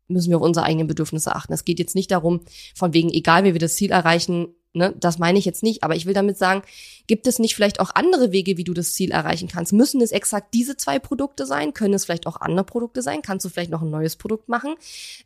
müssen 0.08 0.30
wir 0.30 0.38
auf 0.38 0.44
unsere 0.44 0.66
eigenen 0.66 0.88
Bedürfnisse 0.88 1.36
achten. 1.36 1.54
Es 1.54 1.66
geht 1.66 1.80
jetzt 1.80 1.96
nicht 1.96 2.12
darum, 2.12 2.42
von 2.76 2.94
wegen, 2.94 3.10
egal 3.10 3.44
wie 3.44 3.54
wir 3.54 3.60
das 3.60 3.76
Ziel 3.76 3.92
erreichen, 3.92 4.50
ne, 4.74 4.94
das 5.00 5.20
meine 5.20 5.40
ich 5.40 5.46
jetzt 5.46 5.64
nicht, 5.64 5.84
aber 5.84 5.96
ich 5.96 6.06
will 6.06 6.14
damit 6.14 6.38
sagen, 6.38 6.64
gibt 7.08 7.28
es 7.28 7.40
nicht 7.40 7.56
vielleicht 7.56 7.80
auch 7.80 7.92
andere 7.96 8.32
Wege, 8.32 8.58
wie 8.58 8.64
du 8.64 8.74
das 8.74 8.94
Ziel 8.94 9.12
erreichen 9.12 9.48
kannst? 9.48 9.74
Müssen 9.74 10.02
es 10.02 10.12
exakt 10.12 10.54
diese 10.54 10.78
zwei 10.78 11.00
Produkte 11.00 11.46
sein? 11.46 11.74
Können 11.74 11.94
es 11.94 12.06
vielleicht 12.06 12.28
auch 12.28 12.42
andere 12.42 12.66
Produkte 12.66 13.02
sein? 13.02 13.22
Kannst 13.22 13.46
du 13.46 13.50
vielleicht 13.50 13.72
noch 13.72 13.82
ein 13.82 13.90
neues 13.90 14.16
Produkt 14.16 14.50
machen? 14.50 14.76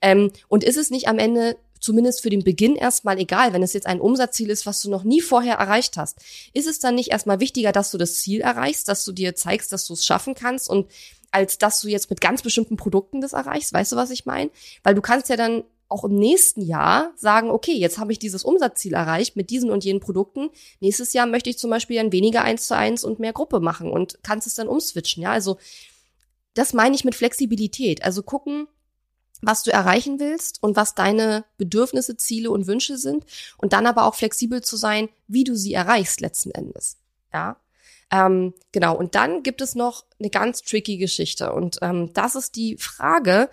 Ähm, 0.01 0.31
und 0.47 0.63
ist 0.63 0.77
es 0.77 0.89
nicht 0.89 1.07
am 1.07 1.19
Ende 1.19 1.57
zumindest 1.79 2.21
für 2.21 2.29
den 2.29 2.43
Beginn 2.43 2.75
erstmal 2.75 3.19
egal, 3.19 3.53
wenn 3.53 3.63
es 3.63 3.73
jetzt 3.73 3.87
ein 3.87 4.01
Umsatzziel 4.01 4.49
ist, 4.49 4.65
was 4.65 4.81
du 4.81 4.89
noch 4.89 5.03
nie 5.03 5.21
vorher 5.21 5.55
erreicht 5.55 5.97
hast, 5.97 6.17
ist 6.53 6.67
es 6.67 6.79
dann 6.79 6.95
nicht 6.95 7.11
erstmal 7.11 7.39
wichtiger, 7.39 7.71
dass 7.71 7.91
du 7.91 7.97
das 7.97 8.15
Ziel 8.15 8.41
erreichst, 8.41 8.87
dass 8.87 9.05
du 9.05 9.11
dir 9.11 9.35
zeigst, 9.35 9.71
dass 9.71 9.85
du 9.85 9.93
es 9.93 10.05
schaffen 10.05 10.33
kannst 10.33 10.69
und 10.69 10.87
als 11.31 11.57
dass 11.57 11.81
du 11.81 11.87
jetzt 11.87 12.09
mit 12.09 12.21
ganz 12.21 12.41
bestimmten 12.41 12.77
Produkten 12.77 13.21
das 13.21 13.33
erreichst. 13.33 13.73
Weißt 13.73 13.91
du, 13.91 13.95
was 13.95 14.11
ich 14.11 14.25
meine? 14.25 14.49
Weil 14.83 14.95
du 14.95 15.01
kannst 15.01 15.29
ja 15.29 15.35
dann 15.35 15.63
auch 15.89 16.03
im 16.03 16.15
nächsten 16.15 16.61
Jahr 16.61 17.11
sagen, 17.15 17.49
okay, 17.49 17.73
jetzt 17.73 17.97
habe 17.97 18.11
ich 18.11 18.19
dieses 18.19 18.43
Umsatzziel 18.43 18.93
erreicht 18.93 19.35
mit 19.35 19.49
diesen 19.49 19.69
und 19.69 19.85
jenen 19.85 20.01
Produkten. 20.01 20.49
Nächstes 20.79 21.13
Jahr 21.13 21.27
möchte 21.27 21.49
ich 21.49 21.57
zum 21.57 21.69
Beispiel 21.69 21.97
dann 21.97 22.11
weniger 22.11 22.43
eins 22.43 22.67
zu 22.67 22.75
eins 22.75 23.03
und 23.03 23.19
mehr 23.19 23.33
Gruppe 23.33 23.59
machen 23.59 23.91
und 23.91 24.19
kannst 24.23 24.47
es 24.47 24.55
dann 24.55 24.67
umswitchen. 24.67 25.23
Ja, 25.23 25.31
also 25.31 25.57
das 26.53 26.73
meine 26.73 26.95
ich 26.95 27.05
mit 27.05 27.15
Flexibilität. 27.15 28.03
Also 28.03 28.21
gucken, 28.21 28.67
was 29.41 29.63
du 29.63 29.71
erreichen 29.71 30.19
willst 30.19 30.61
und 30.61 30.75
was 30.75 30.95
deine 30.95 31.45
Bedürfnisse, 31.57 32.17
Ziele 32.17 32.51
und 32.51 32.67
Wünsche 32.67 32.97
sind 32.97 33.25
und 33.57 33.73
dann 33.73 33.85
aber 33.85 34.05
auch 34.05 34.15
flexibel 34.15 34.61
zu 34.61 34.75
sein, 34.75 35.09
wie 35.27 35.43
du 35.43 35.55
sie 35.55 35.73
erreichst 35.73 36.19
letzten 36.21 36.51
Endes. 36.51 36.97
Ja, 37.33 37.57
ähm, 38.11 38.53
genau. 38.71 38.95
Und 38.95 39.15
dann 39.15 39.43
gibt 39.43 39.61
es 39.61 39.75
noch 39.75 40.05
eine 40.19 40.29
ganz 40.29 40.61
tricky 40.61 40.97
Geschichte 40.97 41.51
und 41.53 41.77
ähm, 41.81 42.13
das 42.13 42.35
ist 42.35 42.55
die 42.55 42.77
Frage, 42.77 43.49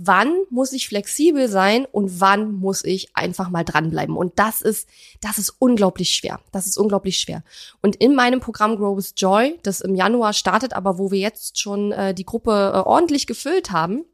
wann 0.00 0.32
muss 0.48 0.72
ich 0.72 0.86
flexibel 0.86 1.48
sein 1.48 1.84
und 1.84 2.20
wann 2.20 2.52
muss 2.52 2.84
ich 2.84 3.16
einfach 3.16 3.50
mal 3.50 3.64
dranbleiben. 3.64 4.16
Und 4.16 4.38
das 4.38 4.62
ist, 4.62 4.88
das 5.20 5.38
ist 5.38 5.50
unglaublich 5.58 6.10
schwer. 6.10 6.40
Das 6.52 6.68
ist 6.68 6.78
unglaublich 6.78 7.18
schwer. 7.18 7.42
Und 7.82 7.96
in 7.96 8.14
meinem 8.14 8.38
Programm 8.38 8.76
Grow 8.76 8.96
with 8.96 9.14
Joy, 9.16 9.58
das 9.64 9.80
im 9.80 9.96
Januar 9.96 10.34
startet, 10.34 10.72
aber 10.72 10.98
wo 10.98 11.10
wir 11.10 11.18
jetzt 11.18 11.58
schon 11.58 11.90
äh, 11.90 12.14
die 12.14 12.24
Gruppe 12.24 12.72
äh, 12.74 12.78
ordentlich 12.78 13.26
gefüllt 13.26 13.72
haben, 13.72 14.04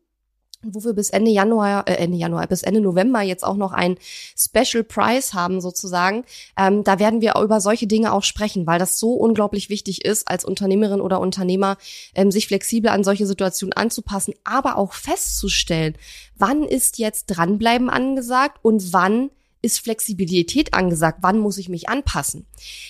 wo 0.66 0.84
wir 0.84 0.92
bis 0.92 1.10
Ende 1.10 1.30
Januar, 1.30 1.86
äh, 1.88 1.94
Ende 1.94 2.16
Januar, 2.16 2.46
bis 2.46 2.62
Ende 2.62 2.80
November 2.80 3.22
jetzt 3.22 3.44
auch 3.44 3.56
noch 3.56 3.72
ein 3.72 3.96
Special 4.36 4.84
Price 4.84 5.34
haben 5.34 5.60
sozusagen. 5.60 6.24
Ähm, 6.58 6.84
da 6.84 6.98
werden 6.98 7.20
wir 7.20 7.36
über 7.36 7.60
solche 7.60 7.86
Dinge 7.86 8.12
auch 8.12 8.22
sprechen, 8.22 8.66
weil 8.66 8.78
das 8.78 8.98
so 8.98 9.12
unglaublich 9.12 9.68
wichtig 9.68 10.04
ist, 10.04 10.28
als 10.28 10.44
Unternehmerin 10.44 11.00
oder 11.00 11.20
Unternehmer 11.20 11.76
ähm, 12.14 12.30
sich 12.30 12.46
flexibel 12.46 12.90
an 12.90 13.04
solche 13.04 13.26
Situationen 13.26 13.72
anzupassen, 13.72 14.34
aber 14.44 14.76
auch 14.76 14.92
festzustellen, 14.92 15.96
wann 16.36 16.64
ist 16.64 16.98
jetzt 16.98 17.26
dranbleiben 17.26 17.90
angesagt 17.90 18.58
und 18.62 18.92
wann 18.92 19.30
ist 19.64 19.80
Flexibilität 19.80 20.74
angesagt? 20.74 21.18
Wann 21.22 21.38
muss 21.38 21.58
ich 21.58 21.68
mich 21.68 21.88
anpassen? 21.88 22.46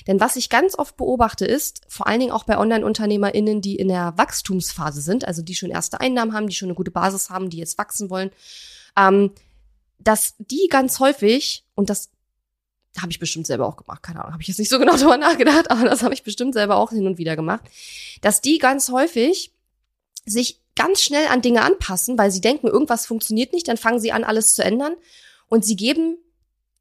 Denn 0.06 0.20
was 0.20 0.36
ich 0.36 0.50
ganz 0.50 0.76
oft 0.76 0.96
beobachte 0.96 1.46
ist, 1.46 1.82
vor 1.88 2.06
allen 2.06 2.20
Dingen 2.20 2.32
auch 2.32 2.44
bei 2.44 2.58
Online-UnternehmerInnen, 2.58 3.60
die 3.60 3.76
in 3.76 3.88
der 3.88 4.14
Wachstumsphase 4.16 5.00
sind, 5.00 5.26
also 5.26 5.42
die 5.42 5.54
schon 5.54 5.70
erste 5.70 6.00
Einnahmen 6.00 6.34
haben, 6.34 6.48
die 6.48 6.54
schon 6.54 6.68
eine 6.68 6.76
gute 6.76 6.90
Basis 6.90 7.30
haben, 7.30 7.48
die 7.48 7.58
jetzt 7.58 7.78
wachsen 7.78 8.10
wollen, 8.10 8.30
ähm, 8.96 9.32
dass 9.98 10.34
die 10.38 10.68
ganz 10.68 11.00
häufig, 11.00 11.64
und 11.74 11.88
das 11.88 12.10
habe 13.00 13.10
ich 13.10 13.18
bestimmt 13.18 13.46
selber 13.46 13.66
auch 13.66 13.76
gemacht, 13.76 14.02
keine 14.02 14.20
Ahnung, 14.20 14.32
habe 14.32 14.42
ich 14.42 14.48
jetzt 14.48 14.58
nicht 14.58 14.70
so 14.70 14.78
genau 14.78 14.96
drüber 14.96 15.16
nachgedacht, 15.16 15.70
aber 15.70 15.84
das 15.84 16.02
habe 16.02 16.14
ich 16.14 16.22
bestimmt 16.22 16.54
selber 16.54 16.76
auch 16.76 16.90
hin 16.90 17.06
und 17.06 17.18
wieder 17.18 17.36
gemacht, 17.36 17.64
dass 18.20 18.40
die 18.40 18.58
ganz 18.58 18.90
häufig 18.90 19.52
sich 20.26 20.60
ganz 20.76 21.02
schnell 21.02 21.28
an 21.28 21.42
Dinge 21.42 21.62
anpassen, 21.62 22.18
weil 22.18 22.30
sie 22.30 22.40
denken, 22.40 22.66
irgendwas 22.66 23.06
funktioniert 23.06 23.52
nicht, 23.52 23.68
dann 23.68 23.76
fangen 23.76 24.00
sie 24.00 24.12
an, 24.12 24.24
alles 24.24 24.54
zu 24.54 24.64
ändern 24.64 24.94
und 25.48 25.64
sie 25.64 25.76
geben 25.76 26.18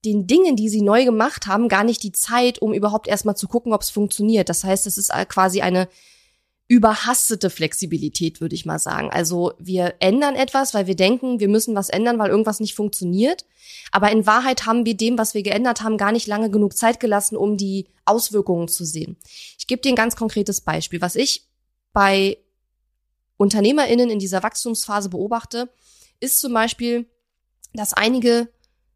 den 0.05 0.27
Dingen, 0.27 0.55
die 0.55 0.69
sie 0.69 0.81
neu 0.81 1.05
gemacht 1.05 1.47
haben, 1.47 1.69
gar 1.69 1.83
nicht 1.83 2.03
die 2.03 2.11
Zeit, 2.11 2.59
um 2.59 2.73
überhaupt 2.73 3.07
erstmal 3.07 3.37
zu 3.37 3.47
gucken, 3.47 3.73
ob 3.73 3.81
es 3.81 3.89
funktioniert. 3.89 4.49
Das 4.49 4.63
heißt, 4.63 4.87
es 4.87 4.97
ist 4.97 5.11
quasi 5.29 5.61
eine 5.61 5.87
überhastete 6.67 7.49
Flexibilität, 7.49 8.41
würde 8.41 8.55
ich 8.55 8.65
mal 8.65 8.79
sagen. 8.79 9.09
Also 9.11 9.53
wir 9.59 9.95
ändern 9.99 10.35
etwas, 10.35 10.73
weil 10.73 10.87
wir 10.87 10.95
denken, 10.95 11.39
wir 11.39 11.49
müssen 11.49 11.75
was 11.75 11.89
ändern, 11.89 12.17
weil 12.19 12.31
irgendwas 12.31 12.59
nicht 12.59 12.73
funktioniert. 12.73 13.45
Aber 13.91 14.11
in 14.11 14.25
Wahrheit 14.25 14.65
haben 14.65 14.85
wir 14.85 14.95
dem, 14.95 15.17
was 15.17 15.33
wir 15.33 15.43
geändert 15.43 15.83
haben, 15.83 15.97
gar 15.97 16.11
nicht 16.11 16.25
lange 16.25 16.49
genug 16.49 16.75
Zeit 16.75 16.99
gelassen, 16.99 17.35
um 17.35 17.57
die 17.57 17.87
Auswirkungen 18.05 18.69
zu 18.69 18.85
sehen. 18.85 19.17
Ich 19.57 19.67
gebe 19.67 19.81
dir 19.81 19.89
ein 19.89 19.95
ganz 19.95 20.15
konkretes 20.15 20.61
Beispiel. 20.61 21.01
Was 21.01 21.15
ich 21.15 21.47
bei 21.91 22.37
UnternehmerInnen 23.37 24.09
in 24.09 24.19
dieser 24.19 24.41
Wachstumsphase 24.41 25.09
beobachte, 25.09 25.69
ist 26.19 26.39
zum 26.39 26.53
Beispiel, 26.53 27.05
dass 27.73 27.93
einige 27.93 28.47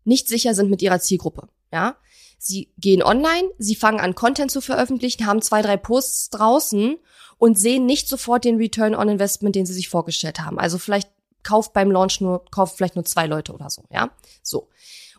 nicht 0.07 0.27
sicher 0.27 0.53
sind 0.53 0.69
mit 0.69 0.81
ihrer 0.81 0.99
Zielgruppe. 0.99 1.47
Ja, 1.71 1.97
sie 2.37 2.71
gehen 2.77 3.03
online, 3.03 3.49
sie 3.57 3.75
fangen 3.75 3.99
an 3.99 4.15
Content 4.15 4.51
zu 4.51 4.61
veröffentlichen, 4.61 5.25
haben 5.25 5.41
zwei, 5.41 5.61
drei 5.61 5.77
Posts 5.77 6.29
draußen 6.29 6.97
und 7.37 7.59
sehen 7.59 7.85
nicht 7.85 8.07
sofort 8.07 8.45
den 8.45 8.57
Return 8.57 8.95
on 8.95 9.09
Investment, 9.09 9.55
den 9.55 9.65
sie 9.65 9.73
sich 9.73 9.89
vorgestellt 9.89 10.39
haben. 10.39 10.59
Also 10.59 10.77
vielleicht 10.77 11.09
kauft 11.43 11.73
beim 11.73 11.91
Launch 11.91 12.21
nur, 12.21 12.45
kauft 12.51 12.77
vielleicht 12.77 12.95
nur 12.95 13.05
zwei 13.05 13.27
Leute 13.27 13.53
oder 13.53 13.69
so, 13.69 13.83
ja? 13.91 14.11
So. 14.41 14.69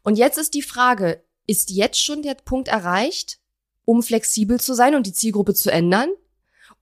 Und 0.03 0.17
jetzt 0.17 0.39
ist 0.39 0.55
die 0.55 0.63
Frage, 0.63 1.23
ist 1.47 1.71
jetzt 1.71 2.03
schon 2.03 2.23
der 2.23 2.35
Punkt 2.35 2.69
erreicht, 2.69 3.39
um 3.85 4.03
flexibel 4.03 4.61
zu 4.61 4.75
sein 4.75 4.95
und 4.95 5.07
die 5.07 5.13
Zielgruppe 5.13 5.55
zu 5.55 5.71
ändern? 5.71 6.11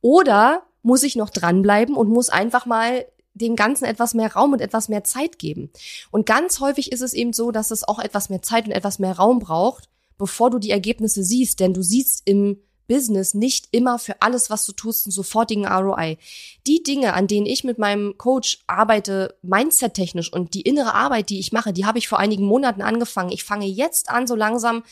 Oder 0.00 0.66
muss 0.82 1.02
ich 1.02 1.16
noch 1.16 1.30
dranbleiben 1.30 1.96
und 1.96 2.08
muss 2.08 2.28
einfach 2.28 2.66
mal 2.66 3.06
dem 3.36 3.56
Ganzen 3.56 3.84
etwas 3.84 4.14
mehr 4.14 4.32
Raum 4.32 4.52
und 4.52 4.60
etwas 4.60 4.88
mehr 4.88 5.04
Zeit 5.04 5.38
geben. 5.38 5.70
Und 6.10 6.26
ganz 6.26 6.60
häufig 6.60 6.92
ist 6.92 7.02
es 7.02 7.12
eben 7.12 7.32
so, 7.32 7.50
dass 7.50 7.70
es 7.70 7.86
auch 7.86 7.98
etwas 7.98 8.28
mehr 8.28 8.42
Zeit 8.42 8.66
und 8.66 8.72
etwas 8.72 8.98
mehr 8.98 9.16
Raum 9.16 9.38
braucht, 9.38 9.88
bevor 10.18 10.50
du 10.50 10.58
die 10.58 10.70
Ergebnisse 10.70 11.22
siehst. 11.22 11.60
Denn 11.60 11.74
du 11.74 11.82
siehst 11.82 12.22
im 12.24 12.58
Business 12.88 13.34
nicht 13.34 13.68
immer 13.72 13.98
für 13.98 14.22
alles, 14.22 14.48
was 14.48 14.64
du 14.64 14.72
tust, 14.72 15.06
einen 15.06 15.12
sofortigen 15.12 15.66
ROI. 15.66 16.18
Die 16.66 16.82
Dinge, 16.82 17.14
an 17.14 17.26
denen 17.26 17.46
ich 17.46 17.64
mit 17.64 17.78
meinem 17.78 18.16
Coach 18.16 18.60
arbeite, 18.66 19.36
mindset-technisch 19.42 20.32
und 20.32 20.54
die 20.54 20.62
innere 20.62 20.94
Arbeit, 20.94 21.30
die 21.30 21.38
ich 21.38 21.52
mache, 21.52 21.72
die 21.72 21.84
habe 21.84 21.98
ich 21.98 22.08
vor 22.08 22.18
einigen 22.18 22.44
Monaten 22.44 22.82
angefangen. 22.82 23.32
Ich 23.32 23.44
fange 23.44 23.66
jetzt 23.66 24.08
an, 24.08 24.26
so 24.26 24.34
langsam 24.34 24.82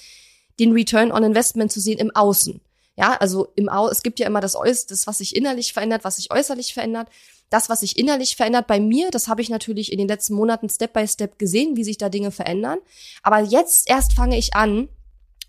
den 0.59 0.73
Return 0.73 1.13
on 1.13 1.25
Investment 1.25 1.73
zu 1.73 1.81
sehen 1.81 1.99
im 1.99 2.15
Außen. 2.15 2.61
Ja, 2.97 3.17
also 3.17 3.49
im 3.57 3.69
Au 3.69 3.89
es 3.89 4.03
gibt 4.03 4.21
ja 4.21 4.27
immer 4.27 4.41
das 4.41 4.55
Äuß 4.55 4.87
das, 4.87 5.07
was 5.07 5.19
sich 5.19 5.35
innerlich 5.35 5.73
verändert, 5.73 6.05
was 6.05 6.17
sich 6.17 6.33
äußerlich 6.33 6.75
verändert 6.75 7.09
das, 7.55 7.69
was 7.69 7.81
sich 7.81 7.97
innerlich 7.97 8.37
verändert 8.37 8.67
bei 8.67 8.81
mir, 8.81 9.11
das 9.11 9.29
habe 9.29 9.41
ich 9.41 9.49
natürlich 9.49 9.93
in 9.93 9.99
den 9.99 10.09
letzten 10.09 10.35
Monaten 10.35 10.69
Step 10.69 10.93
by 10.93 11.07
Step 11.07 11.39
gesehen, 11.39 11.77
wie 11.77 11.85
sich 11.85 11.99
da 11.99 12.09
Dinge 12.09 12.33
verändern. 12.33 12.79
Aber 13.23 13.41
jetzt 13.41 13.89
erst 13.89 14.13
fange 14.13 14.37
ich 14.37 14.55
an, 14.55 14.89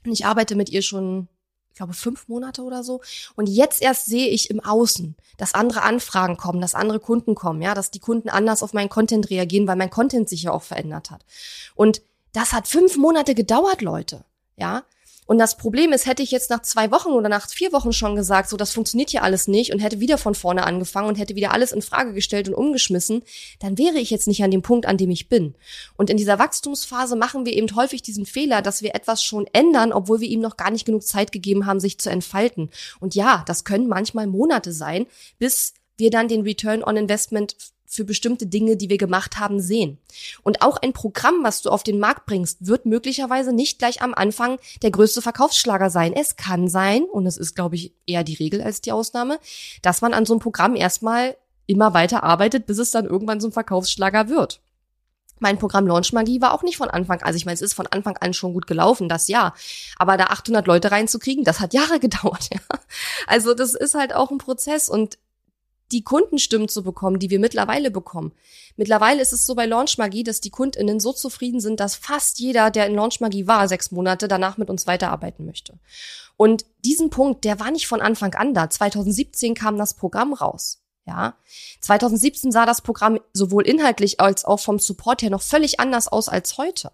und 0.06 0.12
ich 0.12 0.26
arbeite 0.26 0.56
mit 0.56 0.70
ihr 0.70 0.84
schon, 0.84 1.28
ich 1.72 1.78
glaube, 1.78 1.94
fünf 1.94 2.28
Monate 2.28 2.62
oder 2.62 2.84
so. 2.84 3.02
Und 3.36 3.50
jetzt 3.50 3.82
erst 3.82 4.06
sehe 4.06 4.28
ich 4.28 4.52
im 4.52 4.60
Außen, 4.60 5.16
dass 5.38 5.56
andere 5.56 5.82
Anfragen 5.82 6.38
kommen, 6.38 6.62
dass 6.62 6.76
andere 6.76 7.00
Kunden 7.00 7.34
kommen, 7.34 7.62
ja, 7.62 7.74
dass 7.74 7.90
die 7.90 8.00
Kunden 8.00 8.30
anders 8.30 8.62
auf 8.62 8.74
meinen 8.74 8.90
Content 8.90 9.32
reagieren, 9.32 9.68
weil 9.68 9.76
mein 9.76 9.90
Content 9.90 10.30
sich 10.30 10.44
ja 10.44 10.52
auch 10.52 10.64
verändert 10.64 11.10
hat. 11.10 11.26
Und 11.74 12.04
das 12.34 12.54
hat 12.54 12.68
fünf 12.68 12.98
Monate 12.98 13.34
gedauert, 13.34 13.82
Leute. 13.82 14.26
Ja, 14.58 14.84
und 15.26 15.40
das 15.40 15.58
Problem 15.58 15.92
ist, 15.92 16.06
hätte 16.06 16.22
ich 16.22 16.32
jetzt 16.32 16.50
nach 16.50 16.62
zwei 16.62 16.92
Wochen 16.92 17.10
oder 17.10 17.30
nach 17.30 17.50
vier 17.50 17.72
Wochen 17.74 17.94
schon 17.94 18.16
gesagt, 18.16 18.50
so 18.50 18.58
das 18.58 18.72
funktioniert 18.72 19.10
hier 19.10 19.24
alles 19.24 19.48
nicht 19.48 19.74
und 19.74 19.80
hätte 19.80 20.00
wieder 20.00 20.18
von 20.18 20.36
vorne 20.36 20.66
angefangen 20.66 21.08
und 21.08 21.16
hätte 21.16 21.36
wieder 21.36 21.52
alles 21.52 21.72
in 21.72 21.82
Frage 21.82 22.14
gestellt 22.14 22.48
und 22.48 22.54
umgeschmissen, 22.54 23.24
dann 23.60 23.78
wäre 23.78 23.98
ich 23.98 24.12
jetzt 24.12 24.28
nicht 24.28 24.44
an 24.44 24.52
dem 24.52 24.62
Punkt, 24.62 24.86
an 24.86 24.98
dem 24.98 25.10
ich 25.10 25.28
bin. 25.28 25.56
Und 25.98 26.10
in 26.10 26.18
dieser 26.18 26.38
Wachstumsphase 26.38 27.16
machen 27.16 27.46
wir 27.46 27.54
eben 27.54 27.74
häufig 27.76 28.04
diesen 28.04 28.26
Fehler, 28.26 28.62
dass 28.62 28.84
wir 28.84 28.94
etwas 28.94 29.24
schon 29.24 29.48
ändern, 29.52 29.94
obwohl 29.94 30.20
wir 30.20 30.30
ihm 30.30 30.42
noch 30.42 30.58
gar 30.58 30.70
nicht 30.70 30.86
genug 30.86 31.04
Zeit 31.04 31.32
gegeben 31.32 31.66
haben, 31.66 31.80
sich 31.80 31.98
zu 32.00 32.10
entfalten. 32.10 32.70
Und 33.00 33.16
ja, 33.16 33.44
das 33.48 33.64
können 33.64 33.88
manchmal 33.88 34.28
Monate 34.28 34.72
sein, 34.72 35.08
bis 35.40 35.74
wir 35.98 36.10
dann 36.10 36.28
den 36.28 36.42
Return 36.42 36.84
on 36.84 36.98
Investment 36.98 37.56
für 37.86 38.04
bestimmte 38.04 38.48
Dinge, 38.48 38.78
die 38.78 38.90
wir 38.90 38.98
gemacht 38.98 39.40
haben, 39.40 39.60
sehen. 39.60 40.00
Und 40.44 40.62
auch 40.62 40.78
ein 40.78 40.94
Programm, 40.94 41.44
was 41.44 41.62
du 41.62 41.70
auf 41.70 41.84
den 41.84 42.00
Markt 42.00 42.26
bringst, 42.26 42.68
wird 42.68 42.86
möglicherweise 42.86 43.54
nicht 43.54 43.80
gleich 43.80 44.02
am 44.02 44.14
Anfang 44.14 44.58
der 44.82 44.92
größte 44.92 45.22
Verkaufsschlager 45.22 45.90
sein. 45.90 46.14
Es 46.14 46.36
kann 46.36 46.68
sein, 46.68 47.04
und 47.04 47.26
es 47.26 47.38
ist, 47.38 47.56
glaube 47.56 47.76
ich, 47.76 47.94
eher 48.06 48.24
die 48.24 48.34
Regel 48.34 48.62
als 48.62 48.82
die 48.82 48.92
Ausnahme, 48.92 49.40
dass 49.82 50.02
man 50.02 50.14
an 50.14 50.26
so 50.26 50.34
einem 50.34 50.42
Programm 50.42 50.76
erstmal 50.76 51.38
immer 51.68 51.94
weiter 51.94 52.24
arbeitet, 52.24 52.66
bis 52.66 52.78
es 52.78 52.92
dann 52.92 53.06
irgendwann 53.06 53.40
so 53.40 53.48
ein 53.48 53.54
Verkaufsschlager 53.54 54.30
wird. 54.30 54.62
mein 55.40 55.60
Programm 55.60 55.86
Launch 55.86 56.14
Magie 56.14 56.40
war 56.40 56.54
auch 56.54 56.64
nicht 56.64 56.78
von 56.78 56.90
Anfang, 56.90 57.22
also 57.22 57.36
ich 57.36 57.46
meine, 57.46 57.56
es 57.56 57.62
ist 57.62 57.74
von 57.74 57.88
Anfang 57.88 58.16
an 58.18 58.34
schon 58.34 58.54
gut 58.54 58.68
gelaufen, 58.68 59.10
das 59.10 59.28
ja. 59.28 59.54
Aber 59.98 60.16
da 60.16 60.26
800 60.26 60.66
Leute 60.66 60.92
reinzukriegen, 60.92 61.44
das 61.44 61.60
hat 61.60 61.74
Jahre 61.74 62.00
gedauert, 62.06 62.50
ja. 62.54 62.60
Also 63.28 63.54
das 63.54 63.74
ist 63.74 63.96
halt 63.96 64.14
auch 64.14 64.32
ein 64.32 64.38
Prozess 64.38 64.90
und 64.90 65.18
die 65.92 66.04
Kundenstimmen 66.04 66.68
zu 66.68 66.84
bekommen, 66.84 67.20
die 67.20 67.30
wir 67.30 67.40
mittlerweile 67.40 67.92
bekommen. 67.92 68.34
Mittlerweile 68.76 69.22
ist 69.22 69.34
es 69.34 69.46
so 69.46 69.56
bei 69.56 69.66
Launch 69.66 69.98
Magie, 69.98 70.24
dass 70.24 70.42
die 70.42 70.50
KundInnen 70.50 71.00
so 71.00 71.14
zufrieden 71.14 71.60
sind, 71.60 71.80
dass 71.80 71.96
fast 71.96 72.40
jeder, 72.40 72.72
der 72.72 72.88
in 72.88 72.96
Launch 72.96 73.20
Magie 73.20 73.48
war, 73.48 73.68
sechs 73.68 73.92
Monate 73.92 74.28
danach 74.28 74.58
mit 74.58 74.70
uns 74.70 74.88
weiterarbeiten 74.88 75.46
möchte. 75.46 75.80
Und 76.38 76.66
diesen 76.84 77.10
Punkt, 77.10 77.46
der 77.46 77.60
war 77.60 77.72
nicht 77.72 77.88
von 77.88 78.02
Anfang 78.02 78.34
an 78.34 78.54
da. 78.54 78.70
2017 78.70 79.54
kam 79.54 79.78
das 79.78 79.94
Programm 79.94 80.34
raus. 80.34 80.82
Ja, 81.08 81.36
2017 81.82 82.52
sah 82.52 82.66
das 82.66 82.82
Programm 82.82 83.20
sowohl 83.32 83.68
inhaltlich 83.68 84.20
als 84.20 84.44
auch 84.44 84.60
vom 84.60 84.80
Support 84.80 85.22
her 85.22 85.30
noch 85.30 85.44
völlig 85.44 85.80
anders 85.80 86.08
aus 86.08 86.30
als 86.30 86.58
heute. 86.58 86.90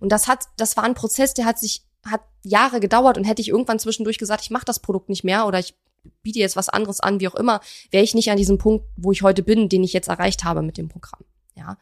Und 0.00 0.10
das 0.10 0.26
hat, 0.26 0.46
das 0.56 0.76
war 0.76 0.82
ein 0.82 0.94
Prozess, 0.94 1.34
der 1.34 1.44
hat 1.44 1.60
sich, 1.60 1.84
hat 2.04 2.22
Jahre 2.42 2.80
gedauert 2.80 3.16
und 3.16 3.24
hätte 3.24 3.40
ich 3.40 3.50
irgendwann 3.50 3.78
zwischendurch 3.78 4.18
gesagt, 4.18 4.42
ich 4.42 4.50
mache 4.50 4.64
das 4.64 4.80
Produkt 4.80 5.08
nicht 5.08 5.22
mehr 5.22 5.46
oder 5.46 5.60
ich 5.60 5.74
biete 6.22 6.38
jetzt 6.38 6.56
was 6.56 6.68
anderes 6.68 7.00
an, 7.00 7.20
wie 7.20 7.28
auch 7.28 7.34
immer, 7.34 7.60
wäre 7.90 8.04
ich 8.04 8.14
nicht 8.14 8.30
an 8.30 8.36
diesem 8.36 8.58
Punkt, 8.58 8.84
wo 8.96 9.12
ich 9.12 9.22
heute 9.22 9.42
bin, 9.42 9.68
den 9.68 9.84
ich 9.84 9.92
jetzt 9.92 10.08
erreicht 10.08 10.44
habe 10.44 10.62
mit 10.62 10.78
dem 10.78 10.88
Programm. 10.88 11.24
Ja. 11.56 11.78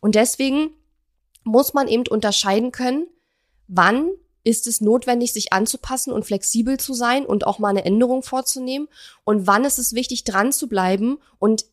Und 0.00 0.14
deswegen 0.14 0.70
muss 1.44 1.74
man 1.74 1.88
eben 1.88 2.06
unterscheiden 2.06 2.72
können, 2.72 3.06
wann 3.66 4.10
ist 4.42 4.66
es 4.66 4.80
notwendig, 4.80 5.32
sich 5.32 5.52
anzupassen 5.52 6.12
und 6.12 6.24
flexibel 6.24 6.78
zu 6.78 6.94
sein 6.94 7.26
und 7.26 7.46
auch 7.46 7.58
mal 7.58 7.68
eine 7.68 7.84
Änderung 7.84 8.22
vorzunehmen? 8.22 8.88
Und 9.24 9.46
wann 9.46 9.64
ist 9.64 9.78
es 9.78 9.94
wichtig, 9.94 10.24
dran 10.24 10.52
zu 10.52 10.68
bleiben 10.68 11.18
und 11.38 11.66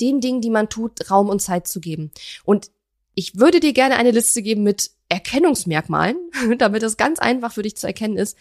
den 0.00 0.20
Dingen, 0.20 0.40
die 0.40 0.50
man 0.50 0.68
tut, 0.68 1.10
Raum 1.10 1.28
und 1.28 1.40
Zeit 1.40 1.68
zu 1.68 1.80
geben? 1.80 2.10
Und 2.44 2.70
ich 3.14 3.38
würde 3.38 3.60
dir 3.60 3.72
gerne 3.72 3.96
eine 3.96 4.10
Liste 4.10 4.42
geben 4.42 4.62
mit 4.62 4.90
Erkennungsmerkmalen, 5.08 6.16
damit 6.58 6.82
es 6.82 6.96
ganz 6.96 7.18
einfach 7.18 7.52
für 7.52 7.62
dich 7.62 7.76
zu 7.76 7.86
erkennen 7.86 8.16
ist. 8.16 8.36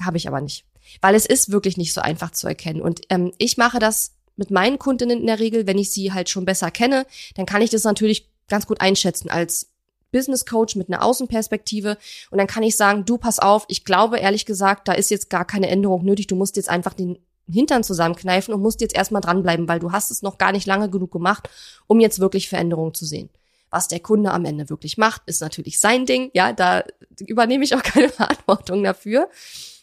Habe 0.00 0.16
ich 0.16 0.26
aber 0.26 0.40
nicht. 0.40 0.64
Weil 1.00 1.14
es 1.14 1.26
ist 1.26 1.50
wirklich 1.50 1.76
nicht 1.76 1.92
so 1.92 2.00
einfach 2.00 2.30
zu 2.30 2.46
erkennen. 2.46 2.80
Und 2.80 3.02
ähm, 3.08 3.32
ich 3.38 3.56
mache 3.56 3.78
das 3.78 4.12
mit 4.36 4.50
meinen 4.50 4.78
Kundinnen 4.78 5.20
in 5.20 5.26
der 5.26 5.38
Regel, 5.38 5.66
wenn 5.66 5.78
ich 5.78 5.90
sie 5.90 6.12
halt 6.12 6.28
schon 6.28 6.44
besser 6.44 6.70
kenne, 6.70 7.06
dann 7.36 7.46
kann 7.46 7.62
ich 7.62 7.70
das 7.70 7.84
natürlich 7.84 8.28
ganz 8.48 8.66
gut 8.66 8.80
einschätzen 8.80 9.30
als 9.30 9.68
Business 10.10 10.46
Coach 10.46 10.76
mit 10.76 10.88
einer 10.88 11.02
Außenperspektive. 11.02 11.96
Und 12.30 12.38
dann 12.38 12.46
kann 12.46 12.62
ich 12.62 12.76
sagen, 12.76 13.04
du 13.04 13.18
pass 13.18 13.38
auf, 13.38 13.64
ich 13.68 13.84
glaube 13.84 14.18
ehrlich 14.18 14.46
gesagt, 14.46 14.88
da 14.88 14.92
ist 14.92 15.10
jetzt 15.10 15.30
gar 15.30 15.44
keine 15.44 15.68
Änderung 15.68 16.04
nötig. 16.04 16.26
Du 16.26 16.36
musst 16.36 16.56
jetzt 16.56 16.68
einfach 16.68 16.94
den 16.94 17.18
Hintern 17.50 17.82
zusammenkneifen 17.82 18.54
und 18.54 18.62
musst 18.62 18.80
jetzt 18.80 18.94
erstmal 18.94 19.22
dranbleiben, 19.22 19.68
weil 19.68 19.80
du 19.80 19.90
hast 19.90 20.10
es 20.10 20.22
noch 20.22 20.38
gar 20.38 20.52
nicht 20.52 20.66
lange 20.66 20.90
genug 20.90 21.10
gemacht, 21.10 21.48
um 21.86 21.98
jetzt 21.98 22.20
wirklich 22.20 22.48
Veränderungen 22.48 22.94
zu 22.94 23.04
sehen. 23.04 23.30
Was 23.70 23.88
der 23.88 24.00
Kunde 24.00 24.32
am 24.32 24.44
Ende 24.44 24.68
wirklich 24.68 24.98
macht, 24.98 25.22
ist 25.26 25.40
natürlich 25.40 25.80
sein 25.80 26.04
Ding. 26.04 26.30
Ja, 26.34 26.52
da 26.52 26.84
übernehme 27.18 27.64
ich 27.64 27.74
auch 27.74 27.82
keine 27.82 28.10
Verantwortung 28.10 28.82
dafür. 28.84 29.28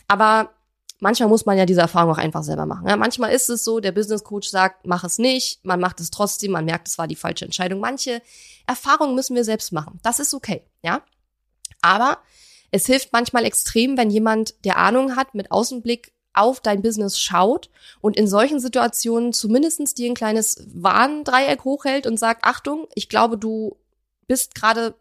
Aber 0.07 0.51
manchmal 0.99 1.29
muss 1.29 1.45
man 1.45 1.57
ja 1.57 1.65
diese 1.65 1.81
Erfahrung 1.81 2.13
auch 2.13 2.17
einfach 2.17 2.43
selber 2.43 2.65
machen. 2.65 2.87
Ja, 2.87 2.97
manchmal 2.97 3.31
ist 3.31 3.49
es 3.49 3.63
so, 3.63 3.79
der 3.79 3.91
Business 3.91 4.23
Coach 4.23 4.49
sagt, 4.49 4.85
mach 4.85 5.03
es 5.03 5.17
nicht, 5.17 5.63
man 5.65 5.79
macht 5.79 5.99
es 5.99 6.11
trotzdem, 6.11 6.51
man 6.51 6.65
merkt, 6.65 6.87
es 6.87 6.97
war 6.97 7.07
die 7.07 7.15
falsche 7.15 7.45
Entscheidung. 7.45 7.79
Manche 7.79 8.21
Erfahrungen 8.67 9.15
müssen 9.15 9.35
wir 9.35 9.43
selbst 9.43 9.71
machen. 9.71 9.99
Das 10.03 10.19
ist 10.19 10.33
okay, 10.33 10.63
ja. 10.83 11.01
Aber 11.81 12.19
es 12.71 12.85
hilft 12.85 13.13
manchmal 13.13 13.45
extrem, 13.45 13.97
wenn 13.97 14.09
jemand, 14.09 14.53
der 14.65 14.77
Ahnung 14.77 15.15
hat, 15.15 15.33
mit 15.33 15.51
Außenblick 15.51 16.13
auf 16.33 16.59
dein 16.59 16.81
Business 16.81 17.19
schaut 17.19 17.69
und 18.01 18.15
in 18.15 18.27
solchen 18.27 18.59
Situationen 18.59 19.33
zumindestens 19.33 19.93
dir 19.93 20.09
ein 20.09 20.15
kleines 20.15 20.63
Warndreieck 20.73 21.63
hochhält 21.63 22.05
und 22.05 22.19
sagt, 22.19 22.45
Achtung, 22.45 22.87
ich 22.93 23.09
glaube, 23.09 23.37
du 23.37 23.77
bist 24.27 24.53
gerade 24.53 24.95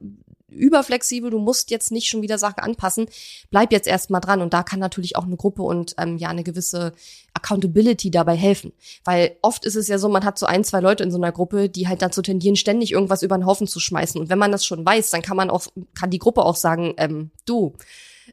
überflexibel, 0.48 1.30
du 1.30 1.38
musst 1.38 1.70
jetzt 1.70 1.90
nicht 1.90 2.08
schon 2.08 2.22
wieder 2.22 2.38
Sachen 2.38 2.60
anpassen, 2.60 3.06
bleib 3.50 3.72
jetzt 3.72 3.86
erstmal 3.86 4.20
dran. 4.20 4.40
Und 4.40 4.54
da 4.54 4.62
kann 4.62 4.80
natürlich 4.80 5.16
auch 5.16 5.24
eine 5.24 5.36
Gruppe 5.36 5.62
und 5.62 5.94
ähm, 5.98 6.16
ja 6.18 6.28
eine 6.28 6.44
gewisse 6.44 6.92
Accountability 7.34 8.10
dabei 8.10 8.36
helfen. 8.36 8.72
Weil 9.04 9.36
oft 9.42 9.64
ist 9.64 9.76
es 9.76 9.88
ja 9.88 9.98
so, 9.98 10.08
man 10.08 10.24
hat 10.24 10.38
so 10.38 10.46
ein, 10.46 10.64
zwei 10.64 10.80
Leute 10.80 11.02
in 11.02 11.10
so 11.10 11.18
einer 11.18 11.32
Gruppe, 11.32 11.68
die 11.68 11.88
halt 11.88 12.02
dazu 12.02 12.22
tendieren, 12.22 12.56
ständig 12.56 12.92
irgendwas 12.92 13.22
über 13.22 13.36
den 13.36 13.46
Haufen 13.46 13.66
zu 13.66 13.80
schmeißen. 13.80 14.20
Und 14.20 14.30
wenn 14.30 14.38
man 14.38 14.52
das 14.52 14.64
schon 14.64 14.84
weiß, 14.84 15.10
dann 15.10 15.22
kann 15.22 15.36
man 15.36 15.50
auch, 15.50 15.66
kann 15.94 16.10
die 16.10 16.18
Gruppe 16.18 16.44
auch 16.44 16.56
sagen, 16.56 16.94
ähm, 16.96 17.30
du, 17.44 17.74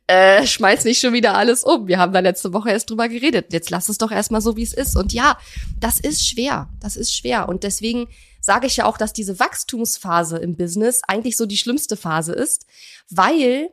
äh, 0.07 0.45
schmeiß 0.47 0.85
nicht 0.85 0.99
schon 0.99 1.13
wieder 1.13 1.35
alles 1.35 1.63
um. 1.63 1.87
Wir 1.87 1.99
haben 1.99 2.13
da 2.13 2.19
letzte 2.19 2.53
Woche 2.53 2.71
erst 2.71 2.89
drüber 2.89 3.09
geredet. 3.09 3.51
Jetzt 3.51 3.69
lass 3.69 3.89
es 3.89 3.97
doch 3.97 4.11
erstmal 4.11 4.41
so, 4.41 4.55
wie 4.55 4.63
es 4.63 4.73
ist. 4.73 4.95
Und 4.95 5.13
ja, 5.13 5.37
das 5.79 5.99
ist 5.99 6.27
schwer. 6.27 6.69
Das 6.79 6.95
ist 6.95 7.15
schwer. 7.15 7.49
Und 7.49 7.63
deswegen 7.63 8.07
sage 8.45 8.67
ich 8.67 8.77
ja 8.77 8.85
auch, 8.85 8.97
dass 8.97 9.11
diese 9.11 9.39
Wachstumsphase 9.39 10.37
im 10.37 10.55
Business 10.55 11.01
eigentlich 11.07 11.35
so 11.35 11.47
die 11.47 11.57
schlimmste 11.57 11.97
Phase 11.97 12.33
ist, 12.33 12.67
weil 13.09 13.71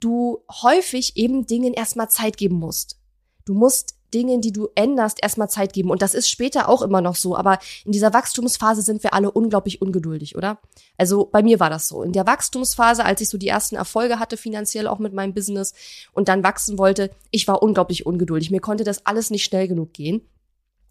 du 0.00 0.44
häufig 0.62 1.16
eben 1.16 1.46
Dingen 1.46 1.74
erstmal 1.74 2.08
Zeit 2.08 2.38
geben 2.38 2.56
musst. 2.56 2.98
Du 3.44 3.52
musst 3.52 3.98
Dingen, 4.14 4.40
die 4.40 4.52
du 4.52 4.68
änderst, 4.74 5.18
erstmal 5.22 5.50
Zeit 5.50 5.74
geben. 5.74 5.90
Und 5.90 6.00
das 6.00 6.14
ist 6.14 6.30
später 6.30 6.70
auch 6.70 6.80
immer 6.80 7.02
noch 7.02 7.16
so. 7.16 7.36
Aber 7.36 7.58
in 7.84 7.92
dieser 7.92 8.14
Wachstumsphase 8.14 8.80
sind 8.80 9.02
wir 9.02 9.12
alle 9.12 9.30
unglaublich 9.30 9.82
ungeduldig, 9.82 10.36
oder? 10.36 10.58
Also 10.96 11.26
bei 11.26 11.42
mir 11.42 11.60
war 11.60 11.68
das 11.68 11.88
so. 11.88 12.02
In 12.02 12.12
der 12.12 12.26
Wachstumsphase, 12.26 13.04
als 13.04 13.20
ich 13.20 13.28
so 13.28 13.36
die 13.36 13.48
ersten 13.48 13.76
Erfolge 13.76 14.18
hatte, 14.18 14.38
finanziell 14.38 14.86
auch 14.86 14.98
mit 14.98 15.12
meinem 15.12 15.34
Business 15.34 15.74
und 16.12 16.28
dann 16.28 16.42
wachsen 16.42 16.78
wollte, 16.78 17.10
ich 17.30 17.46
war 17.46 17.62
unglaublich 17.62 18.06
ungeduldig. 18.06 18.50
Mir 18.50 18.60
konnte 18.60 18.84
das 18.84 19.04
alles 19.04 19.28
nicht 19.28 19.44
schnell 19.44 19.68
genug 19.68 19.92
gehen. 19.92 20.22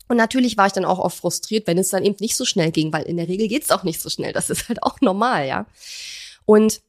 Und 0.07 0.17
natürlich 0.17 0.57
war 0.57 0.67
ich 0.67 0.73
dann 0.73 0.85
auch 0.85 0.99
oft 0.99 1.17
frustriert, 1.17 1.67
wenn 1.67 1.77
es 1.77 1.89
dann 1.89 2.03
eben 2.03 2.17
nicht 2.19 2.37
so 2.37 2.45
schnell 2.45 2.71
ging, 2.71 2.93
weil 2.93 3.03
in 3.03 3.17
der 3.17 3.27
Regel 3.27 3.47
geht's 3.47 3.71
auch 3.71 3.83
nicht 3.83 4.01
so 4.01 4.09
schnell. 4.09 4.33
Das 4.33 4.49
ist 4.49 4.69
halt 4.69 4.83
auch 4.83 5.01
normal, 5.01 5.47
ja. 5.47 5.65
Und 6.45 6.81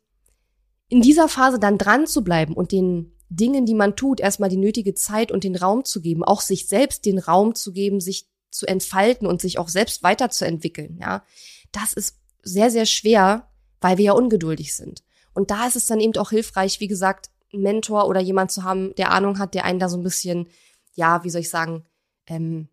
in 0.88 1.02
dieser 1.02 1.28
Phase 1.28 1.58
dann 1.58 1.78
dran 1.78 2.06
zu 2.06 2.22
bleiben 2.22 2.54
und 2.54 2.72
den 2.72 3.12
Dingen, 3.28 3.66
die 3.66 3.74
man 3.74 3.96
tut, 3.96 4.20
erstmal 4.20 4.48
die 4.48 4.56
nötige 4.56 4.94
Zeit 4.94 5.30
und 5.30 5.44
den 5.44 5.56
Raum 5.56 5.84
zu 5.84 6.00
geben, 6.00 6.24
auch 6.24 6.40
sich 6.40 6.66
selbst 6.66 7.04
den 7.04 7.18
Raum 7.18 7.54
zu 7.54 7.72
geben, 7.72 8.00
sich 8.00 8.26
zu 8.50 8.66
entfalten 8.66 9.26
und 9.26 9.42
sich 9.42 9.58
auch 9.58 9.68
selbst 9.68 10.02
weiterzuentwickeln, 10.02 10.98
ja. 11.00 11.24
Das 11.72 11.92
ist 11.92 12.16
sehr, 12.42 12.70
sehr 12.70 12.86
schwer, 12.86 13.48
weil 13.80 13.98
wir 13.98 14.06
ja 14.06 14.12
ungeduldig 14.12 14.74
sind. 14.74 15.02
Und 15.34 15.50
da 15.50 15.66
ist 15.66 15.76
es 15.76 15.86
dann 15.86 16.00
eben 16.00 16.16
auch 16.16 16.30
hilfreich, 16.30 16.80
wie 16.80 16.88
gesagt, 16.88 17.30
einen 17.52 17.62
Mentor 17.62 18.08
oder 18.08 18.20
jemand 18.20 18.50
zu 18.50 18.64
haben, 18.64 18.94
der 18.96 19.12
Ahnung 19.12 19.38
hat, 19.38 19.54
der 19.54 19.64
einen 19.64 19.78
da 19.78 19.88
so 19.88 19.98
ein 19.98 20.02
bisschen, 20.02 20.48
ja, 20.94 21.22
wie 21.24 21.30
soll 21.30 21.42
ich 21.42 21.50
sagen, 21.50 21.84
ähm, 22.26 22.68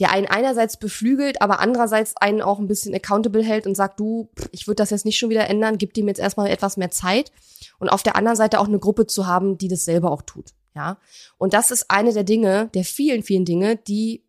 der 0.00 0.10
einen 0.10 0.26
einerseits 0.26 0.78
beflügelt, 0.78 1.42
aber 1.42 1.60
andererseits 1.60 2.16
einen 2.16 2.40
auch 2.40 2.58
ein 2.58 2.66
bisschen 2.66 2.94
accountable 2.94 3.42
hält 3.42 3.66
und 3.66 3.76
sagt, 3.76 4.00
du, 4.00 4.30
ich 4.50 4.66
würde 4.66 4.76
das 4.76 4.90
jetzt 4.90 5.04
nicht 5.04 5.18
schon 5.18 5.28
wieder 5.28 5.48
ändern, 5.48 5.78
gib 5.78 5.92
dem 5.92 6.08
jetzt 6.08 6.20
erstmal 6.20 6.48
etwas 6.48 6.78
mehr 6.78 6.90
Zeit. 6.90 7.30
Und 7.78 7.90
auf 7.90 8.02
der 8.02 8.16
anderen 8.16 8.36
Seite 8.36 8.60
auch 8.60 8.68
eine 8.68 8.78
Gruppe 8.78 9.06
zu 9.06 9.26
haben, 9.26 9.58
die 9.58 9.68
das 9.68 9.84
selber 9.84 10.10
auch 10.10 10.22
tut. 10.22 10.54
Ja. 10.74 10.98
Und 11.36 11.52
das 11.52 11.70
ist 11.70 11.90
eine 11.90 12.12
der 12.14 12.24
Dinge, 12.24 12.70
der 12.74 12.84
vielen, 12.84 13.22
vielen 13.22 13.44
Dinge, 13.44 13.76
die 13.76 14.24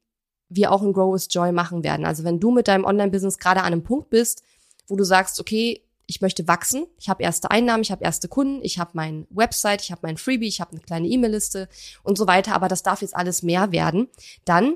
wir 0.50 0.72
auch 0.72 0.84
in 0.84 0.92
Grow 0.92 1.14
with 1.14 1.30
Joy 1.32 1.54
machen 1.54 1.84
werden. 1.84 2.06
Also 2.06 2.26
wenn 2.26 2.40
du 2.40 2.52
mit 2.52 2.68
deinem 2.68 2.84
Online-Business 2.84 3.38
gerade 3.38 3.62
an 3.62 3.68
einem 3.68 3.84
Punkt 3.84 4.10
bist, 4.10 4.44
wo 4.88 4.98
du 4.98 5.06
sagst, 5.06 5.40
okay, 5.40 5.82
ich 6.06 6.20
möchte 6.20 6.48
wachsen, 6.50 6.88
ich 7.00 7.08
habe 7.08 7.24
erste 7.24 7.50
Einnahmen, 7.52 7.84
ich 7.84 7.92
habe 7.92 8.04
erste 8.04 8.28
Kunden, 8.28 8.62
ich 8.64 8.78
habe 8.78 8.92
mein 8.94 9.26
Website, 9.30 9.82
ich 9.82 9.92
habe 9.92 10.02
mein 10.04 10.18
Freebie, 10.18 10.48
ich 10.48 10.60
habe 10.60 10.72
eine 10.72 10.82
kleine 10.82 11.08
E-Mail-Liste 11.08 11.70
und 12.04 12.18
so 12.18 12.28
weiter, 12.28 12.54
aber 12.54 12.68
das 12.68 12.84
darf 12.84 13.02
jetzt 13.02 13.16
alles 13.16 13.44
mehr 13.44 13.72
werden, 13.72 14.10
dann 14.44 14.76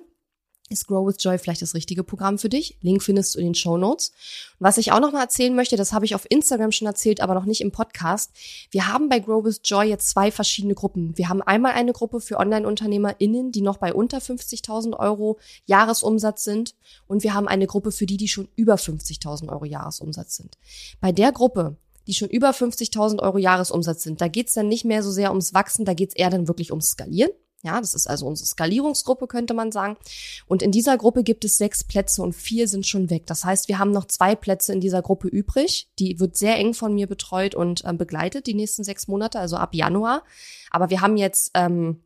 ist 0.69 0.87
Grow 0.87 1.07
with 1.07 1.17
Joy 1.19 1.37
vielleicht 1.37 1.61
das 1.61 1.75
richtige 1.75 2.03
Programm 2.03 2.39
für 2.39 2.49
dich. 2.49 2.77
Link 2.81 3.03
findest 3.03 3.35
du 3.35 3.39
in 3.39 3.45
den 3.45 3.55
Show 3.55 3.77
Notes. 3.77 4.11
Was 4.57 4.77
ich 4.77 4.91
auch 4.91 4.99
noch 4.99 5.11
mal 5.11 5.21
erzählen 5.21 5.55
möchte, 5.55 5.75
das 5.75 5.93
habe 5.93 6.05
ich 6.05 6.15
auf 6.15 6.25
Instagram 6.29 6.71
schon 6.71 6.87
erzählt, 6.87 7.21
aber 7.21 7.35
noch 7.35 7.45
nicht 7.45 7.61
im 7.61 7.71
Podcast. 7.71 8.31
Wir 8.71 8.87
haben 8.87 9.07
bei 9.07 9.19
Grow 9.19 9.43
with 9.43 9.61
Joy 9.63 9.87
jetzt 9.87 10.09
zwei 10.09 10.31
verschiedene 10.31 10.73
Gruppen. 10.73 11.15
Wir 11.17 11.29
haben 11.29 11.43
einmal 11.43 11.73
eine 11.73 11.93
Gruppe 11.93 12.19
für 12.19 12.37
Online-UnternehmerInnen, 12.37 13.51
die 13.51 13.61
noch 13.61 13.77
bei 13.77 13.93
unter 13.93 14.17
50.000 14.17 14.97
Euro 14.97 15.37
Jahresumsatz 15.65 16.43
sind. 16.43 16.75
Und 17.05 17.23
wir 17.23 17.35
haben 17.35 17.47
eine 17.47 17.67
Gruppe 17.67 17.91
für 17.91 18.07
die, 18.07 18.17
die 18.17 18.27
schon 18.27 18.47
über 18.55 18.75
50.000 18.75 19.49
Euro 19.49 19.65
Jahresumsatz 19.65 20.35
sind. 20.35 20.57
Bei 20.99 21.11
der 21.11 21.31
Gruppe 21.31 21.77
die 22.07 22.13
schon 22.13 22.29
über 22.29 22.51
50.000 22.51 23.19
Euro 23.23 23.39
Jahresumsatz 23.39 24.03
sind. 24.03 24.21
Da 24.21 24.27
geht's 24.27 24.53
dann 24.53 24.67
nicht 24.67 24.85
mehr 24.85 25.01
so 25.01 25.09
sehr 25.09 25.31
ums 25.31 25.55
Wachsen, 25.55 25.85
da 25.85 25.95
geht's 25.95 26.15
eher 26.15 26.29
dann 26.29 26.47
wirklich 26.47 26.71
ums 26.71 26.91
Skalieren. 26.91 27.31
Ja, 27.65 27.81
das 27.81 27.95
ist 27.95 28.05
also 28.05 28.27
unsere 28.27 28.45
Skalierungsgruppe, 28.45 29.25
könnte 29.25 29.55
man 29.55 29.71
sagen. 29.71 29.97
Und 30.45 30.61
in 30.61 30.71
dieser 30.71 30.97
Gruppe 30.99 31.23
gibt 31.23 31.43
es 31.45 31.57
sechs 31.57 31.83
Plätze 31.83 32.21
und 32.21 32.33
vier 32.33 32.67
sind 32.67 32.85
schon 32.85 33.09
weg. 33.09 33.25
Das 33.25 33.43
heißt, 33.43 33.69
wir 33.69 33.79
haben 33.79 33.89
noch 33.89 34.05
zwei 34.05 34.35
Plätze 34.35 34.71
in 34.71 34.81
dieser 34.81 35.01
Gruppe 35.01 35.27
übrig. 35.27 35.89
Die 35.97 36.19
wird 36.19 36.37
sehr 36.37 36.57
eng 36.57 36.75
von 36.75 36.93
mir 36.93 37.07
betreut 37.07 37.55
und 37.55 37.83
äh, 37.83 37.93
begleitet 37.93 38.45
die 38.45 38.53
nächsten 38.53 38.83
sechs 38.83 39.07
Monate, 39.07 39.39
also 39.39 39.57
ab 39.57 39.73
Januar. 39.73 40.23
Aber 40.69 40.91
wir 40.91 41.01
haben 41.01 41.17
jetzt 41.17 41.51
ähm, 41.55 42.03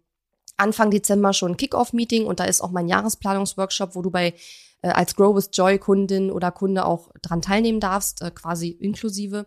Anfang 0.59 0.91
Dezember 0.91 1.33
schon 1.33 1.57
Kick-Off-Meeting 1.57 2.25
und 2.25 2.39
da 2.39 2.45
ist 2.45 2.61
auch 2.61 2.71
mein 2.71 2.87
Jahresplanungsworkshop, 2.87 3.95
wo 3.95 4.01
du 4.01 4.11
bei 4.11 4.33
äh, 4.81 4.89
als 4.89 5.15
Grow 5.15 5.35
with 5.35 5.49
Joy 5.53 5.77
Kundin 5.77 6.31
oder 6.31 6.51
Kunde 6.51 6.85
auch 6.85 7.09
dran 7.21 7.41
teilnehmen 7.41 7.79
darfst, 7.79 8.21
äh, 8.21 8.31
quasi 8.31 8.69
inklusive. 8.69 9.45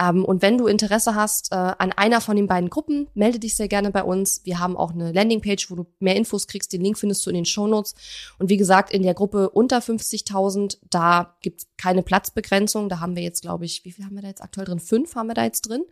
Ähm, 0.00 0.24
und 0.24 0.42
wenn 0.42 0.58
du 0.58 0.66
Interesse 0.66 1.14
hast 1.14 1.52
äh, 1.52 1.56
an 1.56 1.92
einer 1.92 2.20
von 2.20 2.36
den 2.36 2.46
beiden 2.46 2.70
Gruppen, 2.70 3.08
melde 3.14 3.38
dich 3.38 3.56
sehr 3.56 3.68
gerne 3.68 3.90
bei 3.90 4.02
uns. 4.02 4.42
Wir 4.44 4.58
haben 4.58 4.76
auch 4.76 4.92
eine 4.92 5.12
Landingpage, 5.12 5.70
wo 5.70 5.74
du 5.74 5.86
mehr 5.98 6.16
Infos 6.16 6.46
kriegst. 6.46 6.72
Den 6.72 6.82
Link 6.82 6.98
findest 6.98 7.24
du 7.26 7.30
in 7.30 7.36
den 7.36 7.44
Show 7.44 7.66
Notes. 7.66 7.94
Und 8.38 8.48
wie 8.48 8.56
gesagt, 8.56 8.92
in 8.92 9.02
der 9.02 9.14
Gruppe 9.14 9.50
unter 9.50 9.78
50.000, 9.78 10.78
da 10.90 11.36
gibt's 11.42 11.66
keine 11.76 12.02
Platzbegrenzung. 12.02 12.88
Da 12.88 13.00
haben 13.00 13.16
wir 13.16 13.22
jetzt, 13.22 13.42
glaube 13.42 13.64
ich, 13.64 13.84
wie 13.84 13.92
viel 13.92 14.04
haben 14.04 14.14
wir 14.14 14.22
da 14.22 14.28
jetzt 14.28 14.42
aktuell 14.42 14.66
drin? 14.66 14.80
Fünf 14.80 15.14
haben 15.14 15.28
wir 15.28 15.34
da 15.34 15.44
jetzt 15.44 15.62
drin. 15.62 15.82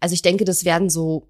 Also 0.00 0.14
ich 0.14 0.22
denke, 0.22 0.44
das 0.44 0.64
werden 0.64 0.88
so 0.88 1.28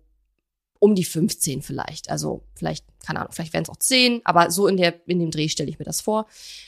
um 0.80 0.94
die 0.94 1.04
15 1.04 1.62
vielleicht. 1.62 2.10
Also 2.10 2.42
vielleicht, 2.54 2.84
keine 3.04 3.20
Ahnung, 3.20 3.32
vielleicht 3.32 3.52
werden 3.52 3.64
es 3.64 3.70
auch 3.70 3.76
10, 3.76 4.22
aber 4.24 4.50
so 4.50 4.66
in, 4.66 4.76
der, 4.76 5.06
in 5.06 5.20
dem 5.20 5.30
Dreh 5.30 5.48
stelle 5.48 5.68
ich 5.68 5.78
mir 5.78 5.84
das 5.84 6.00
vor. 6.00 6.26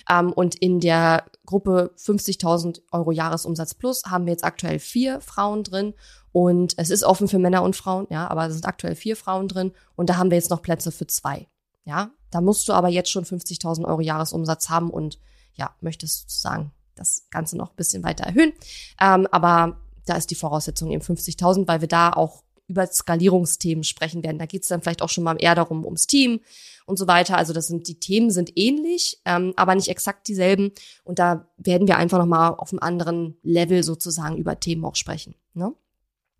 Ähm, 0.09 0.33
und 0.33 0.55
in 0.55 0.79
der 0.81 1.25
Gruppe 1.46 1.92
50.000 1.96 2.83
Euro 2.92 3.11
Jahresumsatz 3.11 3.75
plus 3.75 4.05
haben 4.07 4.27
wir 4.27 4.33
jetzt 4.33 4.44
aktuell 4.44 4.79
vier 4.79 5.20
Frauen 5.20 5.64
drin. 5.64 5.94
Und 6.31 6.75
es 6.77 6.90
ist 6.90 7.05
offen 7.05 7.27
für 7.27 7.38
Männer 7.38 7.62
und 7.62 7.75
Frauen, 7.75 8.07
ja, 8.11 8.31
aber 8.31 8.46
es 8.46 8.53
sind 8.53 8.66
aktuell 8.66 8.94
vier 8.94 9.16
Frauen 9.16 9.48
drin. 9.48 9.72
Und 9.96 10.09
da 10.09 10.16
haben 10.16 10.31
wir 10.31 10.37
jetzt 10.37 10.51
noch 10.51 10.62
Plätze 10.62 10.92
für 10.92 11.07
zwei. 11.07 11.48
Ja, 11.85 12.11
da 12.31 12.40
musst 12.40 12.68
du 12.68 12.75
aber 12.75 12.88
jetzt 12.88 13.11
schon 13.11 13.25
50.000 13.25 13.87
Euro 13.87 14.01
Jahresumsatz 14.01 14.68
haben 14.68 14.90
und 14.90 15.18
ja, 15.55 15.75
möchtest 15.81 16.20
sozusagen 16.20 16.70
das 16.94 17.27
Ganze 17.31 17.57
noch 17.57 17.70
ein 17.70 17.77
bisschen 17.77 18.05
weiter 18.05 18.25
erhöhen. 18.25 18.53
Ähm, 19.01 19.27
aber 19.31 19.79
da 20.05 20.16
ist 20.16 20.31
die 20.31 20.35
Voraussetzung 20.35 20.90
eben 20.90 21.03
50.000, 21.03 21.66
weil 21.66 21.81
wir 21.81 21.88
da 21.88 22.11
auch 22.11 22.42
über 22.72 22.87
Skalierungsthemen 22.87 23.85
sprechen 23.85 24.24
werden. 24.24 24.38
Da 24.38 24.46
geht 24.46 24.62
es 24.62 24.68
dann 24.68 24.80
vielleicht 24.82 25.02
auch 25.02 25.11
schon 25.11 25.24
mal 25.24 25.37
eher 25.38 25.54
darum, 25.54 25.85
ums 25.85 26.06
Team 26.06 26.40
und 26.87 26.98
so 26.98 27.06
weiter. 27.06 27.37
Also 27.37 27.52
das 27.52 27.68
sind 27.68 27.87
die 27.87 28.00
Themen 28.00 28.30
sind 28.30 28.56
ähnlich, 28.56 29.20
ähm, 29.24 29.52
aber 29.56 29.74
nicht 29.74 29.88
exakt 29.88 30.26
dieselben. 30.26 30.72
Und 31.04 31.18
da 31.18 31.46
werden 31.58 31.87
wir 31.87 31.98
einfach 31.98 32.18
nochmal 32.18 32.54
auf 32.56 32.72
einem 32.72 32.80
anderen 32.80 33.37
Level 33.42 33.82
sozusagen 33.82 34.38
über 34.38 34.58
Themen 34.58 34.85
auch 34.85 34.96
sprechen. 34.96 35.35
Ne? 35.54 35.74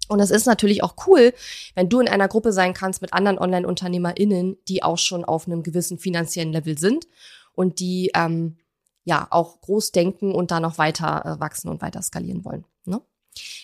Und 0.09 0.21
es 0.21 0.31
ist 0.31 0.47
natürlich 0.47 0.83
auch 0.83 0.95
cool, 1.07 1.33
wenn 1.75 1.88
du 1.88 2.01
in 2.01 2.09
einer 2.09 2.29
Gruppe 2.29 2.53
sein 2.53 2.75
kannst 2.75 3.03
mit 3.03 3.12
anderen 3.12 3.38
Online-UnternehmerInnen, 3.38 4.57
die 4.68 4.83
auch 4.83 4.99
schon 4.99 5.25
auf 5.25 5.47
einem 5.47 5.62
gewissen 5.62 5.99
finanziellen 5.99 6.53
Level 6.53 6.79
sind 6.79 7.07
und 7.55 7.79
die 7.79 8.11
ähm, 8.14 8.57
ja 9.05 9.27
auch 9.31 9.61
groß 9.61 9.92
denken 9.92 10.33
und 10.33 10.51
da 10.51 10.61
noch 10.61 10.79
weiter 10.79 11.25
äh, 11.25 11.40
wachsen 11.40 11.68
und 11.68 11.83
weiter 11.83 12.03
skalieren 12.03 12.45
wollen. 12.45 12.64
Ne? 12.85 13.01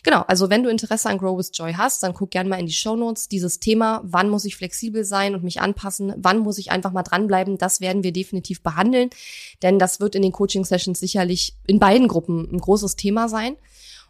Genau, 0.02 0.22
also 0.22 0.48
wenn 0.48 0.62
du 0.62 0.70
Interesse 0.70 1.08
an 1.08 1.18
Grow 1.18 1.36
with 1.36 1.50
Joy 1.52 1.74
hast, 1.74 2.02
dann 2.02 2.14
guck 2.14 2.30
gerne 2.30 2.48
mal 2.48 2.58
in 2.58 2.66
die 2.66 2.72
Show 2.72 2.96
Notes. 2.96 3.28
Dieses 3.28 3.60
Thema, 3.60 4.00
wann 4.04 4.30
muss 4.30 4.44
ich 4.44 4.56
flexibel 4.56 5.04
sein 5.04 5.34
und 5.34 5.44
mich 5.44 5.60
anpassen, 5.60 6.14
wann 6.16 6.38
muss 6.38 6.58
ich 6.58 6.70
einfach 6.70 6.92
mal 6.92 7.02
dranbleiben, 7.02 7.58
das 7.58 7.80
werden 7.80 8.02
wir 8.02 8.12
definitiv 8.12 8.62
behandeln, 8.62 9.10
denn 9.62 9.78
das 9.78 10.00
wird 10.00 10.14
in 10.14 10.22
den 10.22 10.32
Coaching-Sessions 10.32 10.98
sicherlich 10.98 11.54
in 11.66 11.78
beiden 11.78 12.08
Gruppen 12.08 12.48
ein 12.50 12.58
großes 12.58 12.96
Thema 12.96 13.28
sein. 13.28 13.56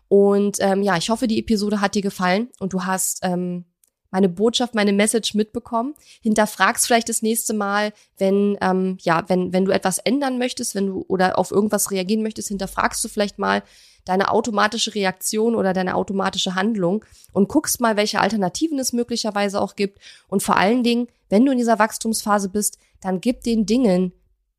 Und 0.09 0.57
ähm, 0.61 0.83
ja, 0.83 0.97
ich 0.97 1.11
hoffe, 1.11 1.27
die 1.27 1.39
Episode 1.39 1.81
hat 1.81 1.95
dir 1.95 2.03
gefallen 2.03 2.49
und 2.59 2.73
du 2.73 2.85
hast 2.85 3.21
ähm, 3.23 3.65
meine 4.11 4.29
Botschaft, 4.29 4.75
meine 4.75 4.93
Message 4.93 5.35
mitbekommen. 5.35 5.95
Hinterfragst 6.23 6.87
vielleicht 6.87 7.09
das 7.09 7.23
nächste 7.23 7.55
Mal, 7.55 7.93
wenn 8.17 8.57
ähm, 8.61 8.99
ja, 9.01 9.25
wenn 9.29 9.53
wenn 9.53 9.65
du 9.65 9.73
etwas 9.73 9.99
ändern 9.99 10.39
möchtest, 10.39 10.75
wenn 10.75 10.87
du 10.87 11.05
oder 11.09 11.39
auf 11.39 11.51
irgendwas 11.51 11.91
reagieren 11.91 12.23
möchtest, 12.23 12.49
hinterfragst 12.49 13.05
du 13.05 13.09
vielleicht 13.09 13.39
mal, 13.39 13.63
deine 14.09 14.31
automatische 14.31 14.95
Reaktion 14.95 15.55
oder 15.55 15.75
deine 15.75 15.95
automatische 15.95 16.55
Handlung 16.55 17.05
und 17.33 17.49
guckst 17.49 17.79
mal, 17.79 17.97
welche 17.97 18.21
Alternativen 18.21 18.79
es 18.79 18.95
möglicherweise 18.95 19.61
auch 19.61 19.77
gibt. 19.77 19.99
Und 20.29 20.43
vor 20.43 20.57
allen 20.57 20.83
Dingen, 20.83 21.09
wenn 21.29 21.45
du 21.45 21.53
in 21.53 21.59
dieser 21.59 21.79
Wachstumsphase 21.79 22.49
bist, 22.49 22.79
dann 23.03 23.21
gib 23.21 23.43
den 23.43 23.67
Dingen, 23.67 24.13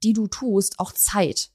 die 0.03 0.13
du 0.13 0.27
tust, 0.27 0.79
auch 0.79 0.91
Zeit. 0.91 1.49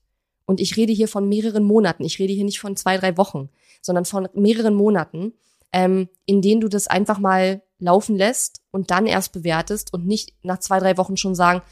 Und 0.45 0.61
ich 0.61 0.77
rede 0.77 0.93
hier 0.93 1.07
von 1.07 1.29
mehreren 1.29 1.63
Monaten. 1.63 2.05
Ich 2.05 2.19
rede 2.19 2.33
hier 2.33 2.45
nicht 2.45 2.59
von 2.59 2.77
zwei, 2.77 2.99
drei 2.99 3.17
Wochen, 3.17 3.49
sondern 3.81 4.05
von 4.05 4.29
mehreren 4.35 4.75
Monaten, 4.75 5.33
ähm, 5.73 6.09
in 6.27 6.43
denen 6.43 6.61
du 6.61 6.69
das 6.69 6.89
einfach 6.89 7.21
mal 7.21 7.63
laufen 7.79 8.17
lässt 8.17 8.61
und 8.71 8.91
dann 8.91 9.07
erst 9.07 9.33
bewertest 9.33 9.93
und 9.93 10.07
nicht 10.07 10.35
nach 10.43 10.59
zwei, 10.59 10.79
drei 10.79 10.97
Wochen 10.97 11.17
schon 11.17 11.35
sagen, 11.35 11.63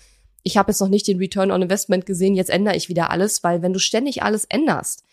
ich 0.42 0.56
habe 0.56 0.72
jetzt 0.72 0.80
noch 0.80 0.88
nicht 0.88 1.06
den 1.06 1.18
Return 1.18 1.50
on 1.50 1.62
Investment 1.62 2.04
gesehen, 2.04 2.34
jetzt 2.34 2.50
ändere 2.50 2.76
ich 2.76 2.88
wieder 2.88 3.10
alles, 3.10 3.44
weil 3.44 3.62
wenn 3.62 3.72
du 3.72 3.78
ständig 3.78 4.22
alles 4.22 4.44
änderst, 4.44 5.04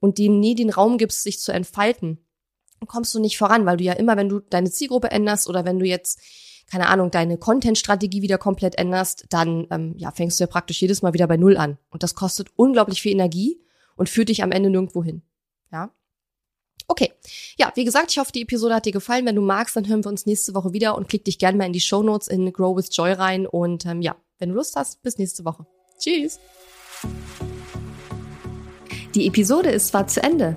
und 0.00 0.18
dem 0.18 0.40
nie 0.40 0.54
den 0.54 0.70
Raum 0.70 0.98
gibst, 0.98 1.22
sich 1.22 1.40
zu 1.40 1.52
entfalten, 1.52 2.18
kommst 2.86 3.14
du 3.14 3.20
nicht 3.20 3.38
voran, 3.38 3.66
weil 3.66 3.76
du 3.76 3.84
ja 3.84 3.94
immer, 3.94 4.16
wenn 4.16 4.28
du 4.28 4.40
deine 4.40 4.70
Zielgruppe 4.70 5.10
änderst 5.10 5.48
oder 5.48 5.64
wenn 5.64 5.78
du 5.78 5.86
jetzt 5.86 6.20
keine 6.70 6.88
Ahnung, 6.88 7.10
deine 7.10 7.38
Content-Strategie 7.38 8.20
wieder 8.20 8.36
komplett 8.36 8.76
änderst, 8.76 9.24
dann 9.30 9.66
ähm, 9.70 9.94
ja, 9.96 10.10
fängst 10.10 10.38
du 10.38 10.44
ja 10.44 10.48
praktisch 10.48 10.82
jedes 10.82 11.00
Mal 11.00 11.14
wieder 11.14 11.26
bei 11.26 11.38
Null 11.38 11.56
an. 11.56 11.78
Und 11.88 12.02
das 12.02 12.14
kostet 12.14 12.48
unglaublich 12.56 13.00
viel 13.00 13.12
Energie 13.12 13.58
und 13.96 14.10
führt 14.10 14.28
dich 14.28 14.42
am 14.42 14.52
Ende 14.52 14.68
nirgendwo 14.68 15.02
hin. 15.02 15.22
Ja. 15.72 15.94
Okay. 16.88 17.12
Ja, 17.58 17.70
wie 17.74 17.84
gesagt, 17.84 18.10
ich 18.10 18.18
hoffe, 18.18 18.32
die 18.32 18.42
Episode 18.42 18.74
hat 18.74 18.86
dir 18.86 18.92
gefallen. 18.92 19.26
Wenn 19.26 19.36
du 19.36 19.42
magst, 19.42 19.76
dann 19.76 19.86
hören 19.86 20.02
wir 20.04 20.08
uns 20.08 20.26
nächste 20.26 20.54
Woche 20.54 20.72
wieder 20.72 20.96
und 20.96 21.08
klick 21.08 21.24
dich 21.24 21.38
gerne 21.38 21.58
mal 21.58 21.66
in 21.66 21.72
die 21.72 21.80
Show 21.80 22.02
Notes 22.02 22.28
in 22.28 22.50
Grow 22.52 22.76
with 22.76 22.88
Joy 22.90 23.12
rein. 23.12 23.46
Und 23.46 23.84
ähm, 23.84 24.00
ja, 24.00 24.16
wenn 24.38 24.48
du 24.48 24.54
Lust 24.54 24.74
hast, 24.74 25.02
bis 25.02 25.18
nächste 25.18 25.44
Woche. 25.44 25.66
Tschüss. 25.98 26.40
Die 29.14 29.26
Episode 29.26 29.70
ist 29.70 29.88
zwar 29.88 30.06
zu 30.06 30.22
Ende, 30.22 30.56